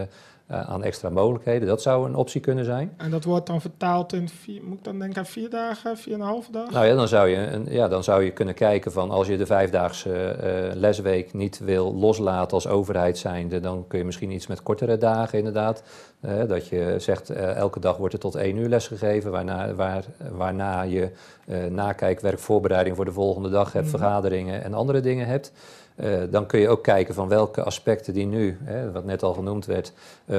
aan 0.48 0.84
extra 0.84 1.08
mogelijkheden. 1.08 1.68
Dat 1.68 1.82
zou 1.82 2.08
een 2.08 2.14
optie 2.14 2.40
kunnen 2.40 2.64
zijn. 2.64 2.94
En 2.96 3.11
dat 3.11 3.24
wordt 3.24 3.46
dan 3.46 3.61
vertaald 3.61 4.12
in, 4.12 4.28
vier, 4.28 4.62
moet 4.64 4.78
ik 4.78 4.84
dan 4.84 4.98
denken 4.98 5.18
aan 5.18 5.26
vier 5.26 5.50
dagen, 5.50 5.96
vier 5.96 6.14
en 6.14 6.20
een 6.20 6.26
halve 6.26 6.52
dag? 6.52 6.70
Nou 6.70 6.87
ja, 6.87 6.94
dan 6.94 7.08
zou 7.08 7.28
je, 7.28 7.37
een, 7.37 7.66
ja, 7.70 7.88
dan 7.88 8.04
zou 8.04 8.22
je 8.22 8.30
kunnen 8.30 8.54
kijken 8.54 8.92
van 8.92 9.11
als 9.11 9.26
je 9.26 9.37
de 9.37 9.46
vijfdaagse 9.46 10.12
eh, 10.12 10.74
lesweek 10.74 11.32
niet 11.32 11.58
wil 11.58 11.94
loslaten 11.94 12.52
als 12.52 12.66
overheid 12.66 13.18
zijnde, 13.18 13.61
dan 13.61 13.84
kun 13.88 13.98
je 13.98 14.04
misschien 14.04 14.30
iets 14.30 14.46
met 14.46 14.62
kortere 14.62 14.98
dagen 14.98 15.38
inderdaad. 15.38 15.82
Dat 16.20 16.68
je 16.68 16.94
zegt 16.98 17.31
eh, 17.31 17.54
elke 17.57 17.81
dag 17.81 17.96
wordt 17.96 18.14
er 18.14 18.20
tot 18.20 18.35
één 18.35 18.57
uur 18.57 18.68
lesgegeven, 18.68 19.31
waarna, 19.31 19.74
waar, 19.74 20.04
waarna 20.33 20.83
je 20.83 21.09
eh, 21.46 21.64
nakijkwerk, 21.64 22.38
voorbereiding 22.38 22.96
voor 22.96 23.04
de 23.04 23.12
volgende 23.12 23.48
dag 23.50 23.72
hebt, 23.72 23.87
Mhm. 23.87 23.96
vergaderingen 23.96 24.64
en 24.64 24.74
andere 24.74 25.00
dingen 25.00 25.26
hebt. 25.26 25.52
Eh, 25.96 26.11
dan 26.31 26.46
kun 26.46 26.61
je 26.61 26.68
ook 26.68 26.83
kijken 26.83 27.14
van 27.14 27.28
welke 27.28 27.62
aspecten 27.62 28.14
die 28.14 28.26
nu, 28.26 28.59
hè, 28.64 28.92
wat 28.92 29.04
net 29.04 29.22
al 29.22 29.33
genoemd 29.35 29.66
werd, 29.66 29.92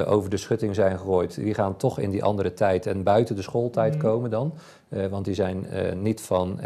over 0.06 0.30
de 0.30 0.36
schutting 0.36 0.74
zijn 0.74 0.98
gegooid, 0.98 1.34
die 1.34 1.54
gaan 1.54 1.76
toch 1.76 1.98
in 1.98 2.10
die 2.10 2.24
andere 2.24 2.54
tijd 2.54 2.86
en 2.86 3.02
buiten 3.02 3.36
de 3.36 3.42
schooltijd 3.42 3.92
Mhm. 3.94 4.02
komen 4.02 4.30
dan. 4.30 4.54
Want 5.10 5.24
die 5.24 5.34
zijn 5.34 5.66
niet 6.02 6.20
van 6.20 6.58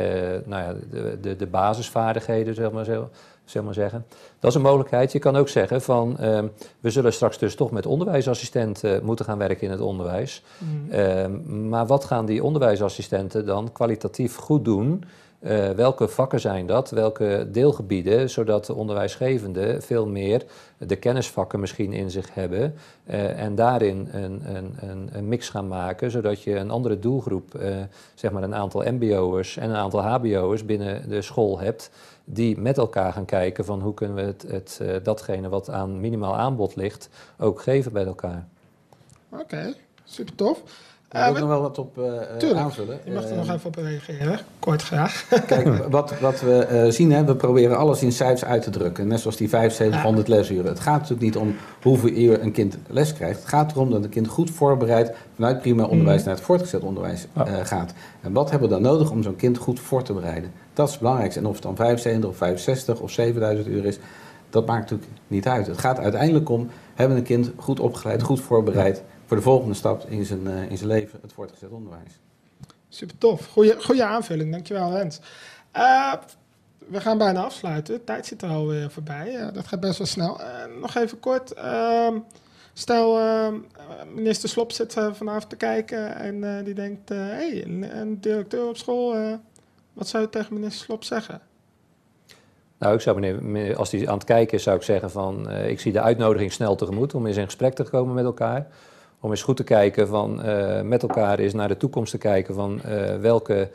nou 0.44 0.62
ja, 0.62 0.74
de, 0.90 1.18
de, 1.20 1.37
de 1.37 1.46
basisvaardigheden, 1.46 2.55
zeg 2.55 2.70
maar, 2.70 2.85
zo, 2.85 3.09
zeg 3.44 3.62
maar 3.62 3.74
zeggen. 3.74 4.07
Dat 4.38 4.50
is 4.50 4.57
een 4.57 4.62
mogelijkheid. 4.62 5.12
Je 5.12 5.18
kan 5.18 5.37
ook 5.37 5.48
zeggen 5.48 5.83
van 5.83 6.18
ehm, 6.18 6.46
we 6.80 6.90
zullen 6.90 7.12
straks 7.12 7.38
dus 7.38 7.54
toch 7.54 7.70
met 7.70 7.87
onderwijsassistenten 7.87 9.04
moeten 9.04 9.24
gaan 9.24 9.38
werken 9.38 9.62
in 9.62 9.70
het 9.70 9.80
onderwijs. 9.80 10.42
Mhm. 10.59 10.92
Ehm, 10.92 11.68
maar 11.68 11.87
wat 11.87 12.04
gaan 12.04 12.26
die 12.26 12.44
onderwijsassistenten 12.44 13.46
dan 13.46 13.72
kwalitatief 13.72 14.37
goed 14.37 14.64
doen? 14.64 15.04
Eh, 15.44 15.70
welke 15.70 16.09
vakken 16.09 16.40
zijn 16.40 16.66
dat? 16.66 16.90
Welke 16.90 17.48
deelgebieden? 17.52 18.30
Zodat 18.30 18.66
de 18.66 18.74
onderwijsgevenden 18.74 19.83
veel 19.83 20.07
meer 20.07 20.44
de 20.78 20.96
kennisvakken 20.96 21.61
misschien 21.61 21.92
in 21.92 22.11
zich 22.11 22.35
hebben. 22.35 22.74
eh, 23.04 23.42
en 23.42 23.54
daarin 23.54 24.09
een, 24.12 24.42
een, 24.54 24.74
een, 24.80 25.09
een 25.12 25.28
mix 25.28 25.48
gaan 25.48 25.68
maken. 25.68 26.11
Zodat 26.11 26.42
je 26.42 26.57
een 26.57 26.70
andere 26.70 26.98
doelgroep, 26.98 27.54
eh, 27.54 27.76
zeg 28.14 28.30
maar 28.33 28.42
een 28.42 28.54
aantal 28.54 28.83
MBO'ers 28.92 29.57
en 29.57 29.70
een 29.70 29.76
aantal 29.76 30.00
HBO'ers 30.02 30.64
binnen 30.64 31.09
de 31.09 31.22
school 31.22 31.59
hebt. 31.59 31.90
Die 32.25 32.59
met 32.61 32.79
elkaar 32.79 33.13
gaan 33.13 33.25
kijken 33.25 33.65
van 33.65 33.81
hoe 33.81 33.95
kunnen 33.95 34.17
we 34.17 34.23
het, 34.23 34.45
het, 34.49 34.79
eh, 34.83 34.95
datgene 35.03 35.49
wat 35.49 35.71
aan 35.71 36.01
minimaal 36.01 36.37
aanbod 36.37 36.77
ligt 36.77 37.09
ook 37.39 37.61
geven 37.61 37.93
bij 37.93 38.05
elkaar. 38.07 38.47
Oké, 39.29 39.75
super 40.05 40.35
tof. 40.35 40.59
Ik 40.59 41.21
wil 41.21 41.35
Eh, 41.35 41.41
nog 41.41 41.49
wel 41.49 41.61
wat 41.61 41.79
op 41.79 41.95
tuurlijk. 42.39 42.61
aanvullen. 42.61 42.99
je 43.05 43.13
mag 43.13 43.25
er 43.25 43.37
nog 43.37 43.49
even 43.51 43.67
op 43.67 43.75
reageren, 43.75 44.39
kort 44.59 44.83
graag. 44.83 45.27
Kijk, 45.47 45.85
wat, 45.91 46.19
wat 46.19 46.41
we 46.41 46.65
eh, 46.65 46.91
zien, 46.91 47.13
hè, 47.13 47.25
we 47.25 47.37
proberen 47.37 47.77
alles 47.77 48.03
in 48.03 48.13
cijfers 48.13 48.45
uit 48.45 48.63
te 48.63 48.71
drukken. 48.71 49.07
Net 49.07 49.21
zoals 49.21 49.37
die 49.37 49.49
7500 49.49 50.29
lesuren. 50.29 50.65
Het 50.67 50.81
gaat 50.81 50.95
natuurlijk 51.01 51.21
niet 51.21 51.37
om 51.37 51.55
hoeveel 51.83 52.11
uur 52.11 52.43
een 52.43 52.53
kind 52.53 52.77
les 52.89 53.13
krijgt. 53.13 53.39
Het 53.41 53.49
gaat 53.49 53.73
erom 53.73 53.91
dat 53.91 54.05
een 54.05 54.11
kind 54.11 54.29
goed 54.29 54.51
voorbereid 54.51 55.13
vanuit 55.35 55.61
primair 55.61 55.89
onderwijs 55.89 56.19
Mhm. 56.19 56.29
naar 56.29 56.37
het 56.37 56.47
voortgezet 56.47 56.83
onderwijs 56.83 57.27
Ja. 57.35 57.47
eh, 57.47 57.65
gaat. 57.67 57.93
En 58.21 58.33
wat 58.33 58.51
hebben 58.51 58.69
we 58.69 58.75
dan 58.75 58.83
nodig 58.83 59.11
om 59.11 59.23
zo'n 59.23 59.37
kind 59.37 59.59
goed 59.59 59.81
voor 59.81 60.03
te 60.03 60.13
bereiden? 60.13 60.53
Dat 60.75 60.87
is 60.87 60.93
het 60.93 61.03
belangrijkste. 61.03 61.41
En 61.41 61.47
of 61.47 61.55
het 61.55 61.63
dan 61.63 61.77
75 61.77 62.31
of 62.31 62.37
65 62.37 63.01
of 63.01 63.11
7000 63.11 63.67
uur 63.67 63.85
is, 63.85 63.99
dat 64.51 64.67
maakt 64.67 64.91
natuurlijk 64.91 65.11
niet 65.27 65.47
uit. 65.47 65.67
Het 65.67 65.79
gaat 65.79 65.99
uiteindelijk 65.99 66.49
om, 66.49 66.71
hebben 66.95 67.17
een 67.17 67.23
kind 67.23 67.51
goed 67.57 67.81
opgeleid, 67.81 68.23
goed 68.23 68.41
voorbereid 68.41 69.03
voor 69.27 69.37
de 69.37 69.43
volgende 69.43 69.75
stap 69.75 70.05
in 70.09 70.25
zijn, 70.25 70.47
eh, 70.47 70.71
in 70.71 70.77
zijn 70.77 70.89
leven, 70.89 71.19
het 71.23 71.33
voortgezet 71.33 71.71
onderwijs. 71.71 72.21
Super 72.89 73.19
tof. 73.19 73.47
Goeie, 73.81 74.05
aanvulling, 74.05 74.51
dankjewel 74.51 74.93
Rens. 74.93 75.21
Eh, 75.71 76.13
we 76.79 77.01
gaan 77.01 77.19
bijna 77.19 77.43
afsluiten. 77.43 77.95
De 77.95 78.05
tijd 78.05 78.27
zit 78.27 78.43
er 78.43 78.49
alweer 78.49 78.91
voorbij. 78.91 79.51
Dat 79.53 79.67
gaat 79.67 79.81
best 79.81 79.99
wel 79.99 80.07
snel. 80.07 80.41
Eh, 80.41 80.47
nog 80.81 80.95
even 80.95 81.21
kort. 81.21 81.53
ehm, 81.53 82.19
stel, 82.73 83.19
ehm, 83.19 83.55
minister 84.15 84.49
Slop 84.49 84.73
zit 84.73 84.93
vanavond 84.93 85.51
te 85.51 85.57
kijken 85.57 86.17
en 86.17 86.65
die 86.65 86.75
denkt... 86.75 87.09
hé, 87.09 87.17
hey, 87.17 87.65
een, 87.65 87.99
een 87.99 88.21
directeur 88.21 88.69
op 88.69 88.77
school, 88.77 89.39
wat 89.94 90.09
zou 90.09 90.22
je 90.22 90.28
tegen 90.28 90.54
minister 90.54 90.85
Slop 90.85 91.04
zeggen? 91.04 91.40
Nou, 92.78 92.94
ik 92.94 93.00
zou 93.00 93.20
meneer, 93.20 93.76
als 93.76 93.92
hij 93.92 94.09
aan 94.09 94.14
het 94.14 94.24
kijken 94.24 94.57
is, 94.57 94.62
zou 94.62 94.76
ik 94.76 94.83
zeggen 94.83 95.11
van, 95.11 95.48
eh, 95.48 95.70
ik 95.70 95.80
zie 95.80 95.92
de 95.92 96.00
uitnodiging 96.00 96.52
snel 96.52 96.74
tegemoet 96.74 97.14
om 97.14 97.26
eens 97.26 97.37
in 97.37 97.44
gesprek 97.44 97.74
te 97.74 97.83
komen 97.83 98.14
met 98.14 98.24
elkaar. 98.24 98.66
Om 99.20 99.30
eens 99.30 99.42
goed 99.42 99.57
te 99.57 99.64
kijken 99.64 100.09
van, 100.09 100.42
eh, 100.42 100.80
met 100.80 101.02
elkaar 101.02 101.38
eens 101.38 101.52
naar 101.52 101.68
de 101.68 101.76
toekomst 101.76 102.11
te 102.11 102.18
kijken 102.18 102.54
van 102.54 102.83
eh, 102.83 103.16
welke 103.16 103.70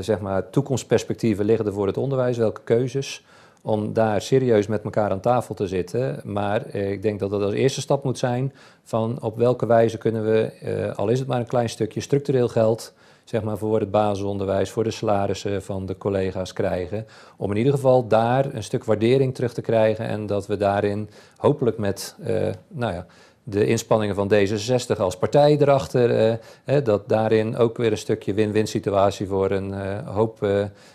zeg 0.00 0.20
maar, 0.20 0.50
toekomstperspectieven 0.50 1.44
liggen 1.44 1.66
er 1.66 1.72
voor 1.72 1.86
het 1.86 1.96
onderwijs, 1.96 2.36
welke 2.36 2.60
keuzes. 2.64 3.24
Om 3.62 3.92
daar 3.92 4.20
serieus 4.20 4.66
met 4.66 4.84
elkaar 4.84 5.10
aan 5.10 5.20
tafel 5.20 5.54
te 5.54 5.66
zitten. 5.66 6.20
Maar 6.24 6.74
ik 6.74 7.02
denk 7.02 7.20
dat 7.20 7.30
dat 7.30 7.42
als 7.42 7.52
eerste 7.52 7.80
stap 7.80 8.04
moet 8.04 8.18
zijn 8.18 8.52
van 8.84 9.22
op 9.22 9.36
welke 9.36 9.66
wijze 9.66 9.98
kunnen 9.98 10.24
we, 10.24 10.92
al 10.96 11.08
is 11.08 11.18
het 11.18 11.28
maar 11.28 11.40
een 11.40 11.46
klein 11.46 11.68
stukje 11.68 12.00
structureel 12.00 12.48
geld, 12.48 12.92
zeg 13.28 13.42
maar 13.42 13.58
voor 13.58 13.80
het 13.80 13.90
basisonderwijs, 13.90 14.70
voor 14.70 14.84
de 14.84 14.90
salarissen 14.90 15.62
van 15.62 15.86
de 15.86 15.96
collega's 15.96 16.52
krijgen. 16.52 17.06
Om 17.36 17.50
in 17.50 17.56
ieder 17.56 17.72
geval 17.72 18.06
daar 18.06 18.54
een 18.54 18.62
stuk 18.62 18.84
waardering 18.84 19.34
terug 19.34 19.52
te 19.52 19.60
krijgen 19.60 20.06
en 20.06 20.26
dat 20.26 20.46
we 20.46 20.56
daarin 20.56 21.10
hopelijk 21.36 21.78
met, 21.78 22.16
eh, 22.22 22.48
nou 22.68 22.92
ja, 22.92 23.06
de 23.42 23.66
inspanningen 23.66 24.14
van 24.14 24.32
D66 24.32 24.98
als 24.98 25.16
partij 25.16 25.56
erachter, 25.58 26.38
eh, 26.64 26.84
dat 26.84 27.08
daarin 27.08 27.56
ook 27.56 27.76
weer 27.76 27.90
een 27.90 27.98
stukje 27.98 28.34
win-win 28.34 28.66
situatie 28.66 29.26
voor 29.26 29.50
een 29.50 29.74
eh, 29.74 30.14
hoop, 30.14 30.46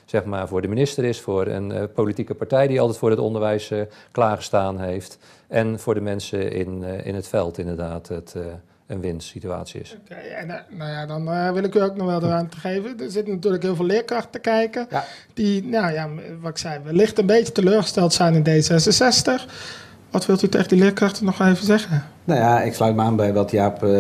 zeg 0.06 0.26
maar, 0.26 0.48
voor 0.48 0.62
de 0.62 0.68
minister 0.68 1.04
is, 1.04 1.22
voor 1.22 1.48
een 1.48 1.92
politieke 1.92 2.34
partij 2.34 2.68
die 2.68 2.80
altijd 2.80 3.00
voor 3.00 3.10
het 3.10 3.20
onderwijs 3.20 3.72
klaargestaan 4.12 4.80
heeft 4.80 5.18
en 5.48 5.80
voor 5.80 5.94
de 5.94 6.02
mensen 6.02 6.52
in, 6.52 6.84
in 6.84 7.16
het 7.16 7.28
veld 7.28 7.58
inderdaad 7.58 8.08
het, 8.08 8.36
een 8.88 9.00
win-situatie 9.00 9.82
is. 9.82 9.98
Oké, 10.04 10.14
en 10.14 10.50
eh, 10.50 10.60
nou 10.70 10.92
ja, 10.92 11.06
dan 11.06 11.32
eh, 11.32 11.52
wil 11.52 11.64
ik 11.64 11.76
u 11.76 11.82
ook 11.82 11.96
nog 11.96 12.08
wel 12.08 12.20
de 12.20 12.28
ruimte 12.28 12.58
geven. 12.68 13.00
Er 13.00 13.12
zitten 13.12 13.34
natuurlijk 13.34 13.64
heel 13.64 13.76
veel 13.76 13.86
leerkrachten 13.86 14.32
te 14.32 14.40
kijken. 14.40 14.88
Ja. 14.90 15.06
Die, 15.34 15.64
nou 15.64 15.94
ja, 15.94 16.10
wat 16.42 16.52
ik 16.52 16.58
zei, 16.58 16.80
wellicht 16.84 17.18
een 17.18 17.26
beetje 17.26 17.52
teleurgesteld 17.52 18.14
zijn 18.14 18.34
in 18.34 18.64
D66. 18.64 19.52
Wat 20.14 20.26
wilt 20.26 20.44
u 20.44 20.50
tegen 20.50 20.68
die 20.68 20.80
leerkrachten 20.80 21.26
nog 21.26 21.40
even 21.40 21.66
zeggen? 21.66 22.04
Nou 22.24 22.40
ja, 22.40 22.62
ik 22.62 22.74
sluit 22.74 22.96
me 22.96 23.02
aan 23.02 23.16
bij 23.16 23.34
wat 23.34 23.52
Jaap 23.52 23.84
eh, 23.84 23.92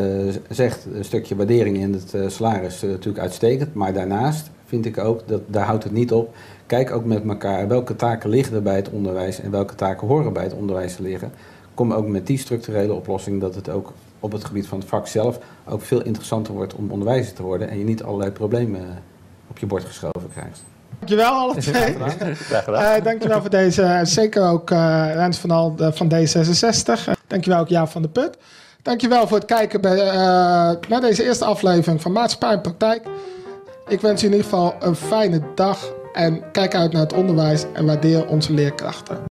zegt. 0.49 0.85
Een 0.93 1.05
stukje 1.05 1.35
waardering 1.35 1.77
in 1.77 1.93
het 1.93 2.13
eh, 2.13 2.27
salaris 2.27 2.75
is 2.75 2.89
natuurlijk 2.89 3.19
uitstekend. 3.19 3.73
Maar 3.73 3.93
daarnaast 3.93 4.49
vind 4.65 4.85
ik 4.85 4.97
ook, 4.97 5.27
dat, 5.27 5.41
daar 5.47 5.65
houdt 5.65 5.83
het 5.83 5.93
niet 5.93 6.11
op. 6.11 6.35
Kijk 6.65 6.91
ook 6.91 7.05
met 7.05 7.23
elkaar 7.27 7.67
welke 7.67 7.95
taken 7.95 8.29
liggen 8.29 8.55
er 8.55 8.61
bij 8.61 8.75
het 8.75 8.89
onderwijs 8.89 9.39
en 9.39 9.51
welke 9.51 9.75
taken 9.75 10.07
horen 10.07 10.33
bij 10.33 10.43
het 10.43 10.53
onderwijs 10.53 10.95
te 10.95 11.01
liggen. 11.01 11.31
Kom 11.73 11.93
ook 11.93 12.07
met 12.07 12.27
die 12.27 12.37
structurele 12.37 12.93
oplossing 12.93 13.41
dat 13.41 13.55
het 13.55 13.69
ook 13.69 13.93
op 14.23 14.31
het 14.31 14.45
gebied 14.45 14.67
van 14.67 14.79
het 14.79 14.87
vak 14.87 15.07
zelf 15.07 15.39
ook 15.65 15.81
veel 15.81 16.01
interessanter 16.01 16.53
wordt 16.53 16.73
om 16.73 16.91
onderwijzer 16.91 17.33
te 17.33 17.43
worden. 17.43 17.69
En 17.69 17.77
je 17.77 17.83
niet 17.83 18.03
allerlei 18.03 18.31
problemen 18.31 18.81
eh, 18.81 18.87
op 19.49 19.57
je 19.57 19.65
bord 19.65 19.83
geschoven 19.83 20.29
krijgt. 20.31 20.63
Dankjewel 20.99 21.31
alle 21.31 21.55
twee. 21.55 21.95
Graag 22.35 22.63
gedaan. 22.63 22.83
Eh 22.83 23.03
dankjewel 23.03 23.41
voor 23.41 23.49
deze, 23.49 23.81
eh, 23.81 23.99
zeker 24.03 24.49
ook 24.49 24.71
eh 24.71 25.05
Rens 25.13 25.37
van, 25.37 25.51
Al, 25.51 25.75
van 25.77 26.11
D66. 26.13 27.07
Eh, 27.07 27.13
dankjewel 27.27 27.59
ook 27.59 27.67
Jaap 27.67 27.89
van 27.89 28.01
de 28.01 28.09
Put. 28.09 28.37
Dankjewel 28.81 29.27
voor 29.27 29.37
het 29.37 29.45
kijken 29.45 29.81
bij, 29.81 29.99
eh, 29.99 30.15
naar 30.87 31.01
deze 31.01 31.23
eerste 31.23 31.45
aflevering 31.45 32.01
van 32.01 32.11
Maatschappij 32.11 32.51
en 32.51 32.61
Praktijk. 32.61 33.07
Ik 33.87 34.01
wens 34.01 34.23
u 34.23 34.25
in 34.25 34.31
ieder 34.31 34.49
geval 34.49 34.75
een 34.79 34.95
fijne 34.95 35.41
dag 35.55 35.93
en 36.13 36.51
kijk 36.51 36.75
uit 36.75 36.91
naar 36.91 37.01
het 37.01 37.13
onderwijs 37.13 37.65
en 37.73 37.85
waardeer 37.85 38.27
onze 38.27 38.53
leerkrachten. 38.53 39.17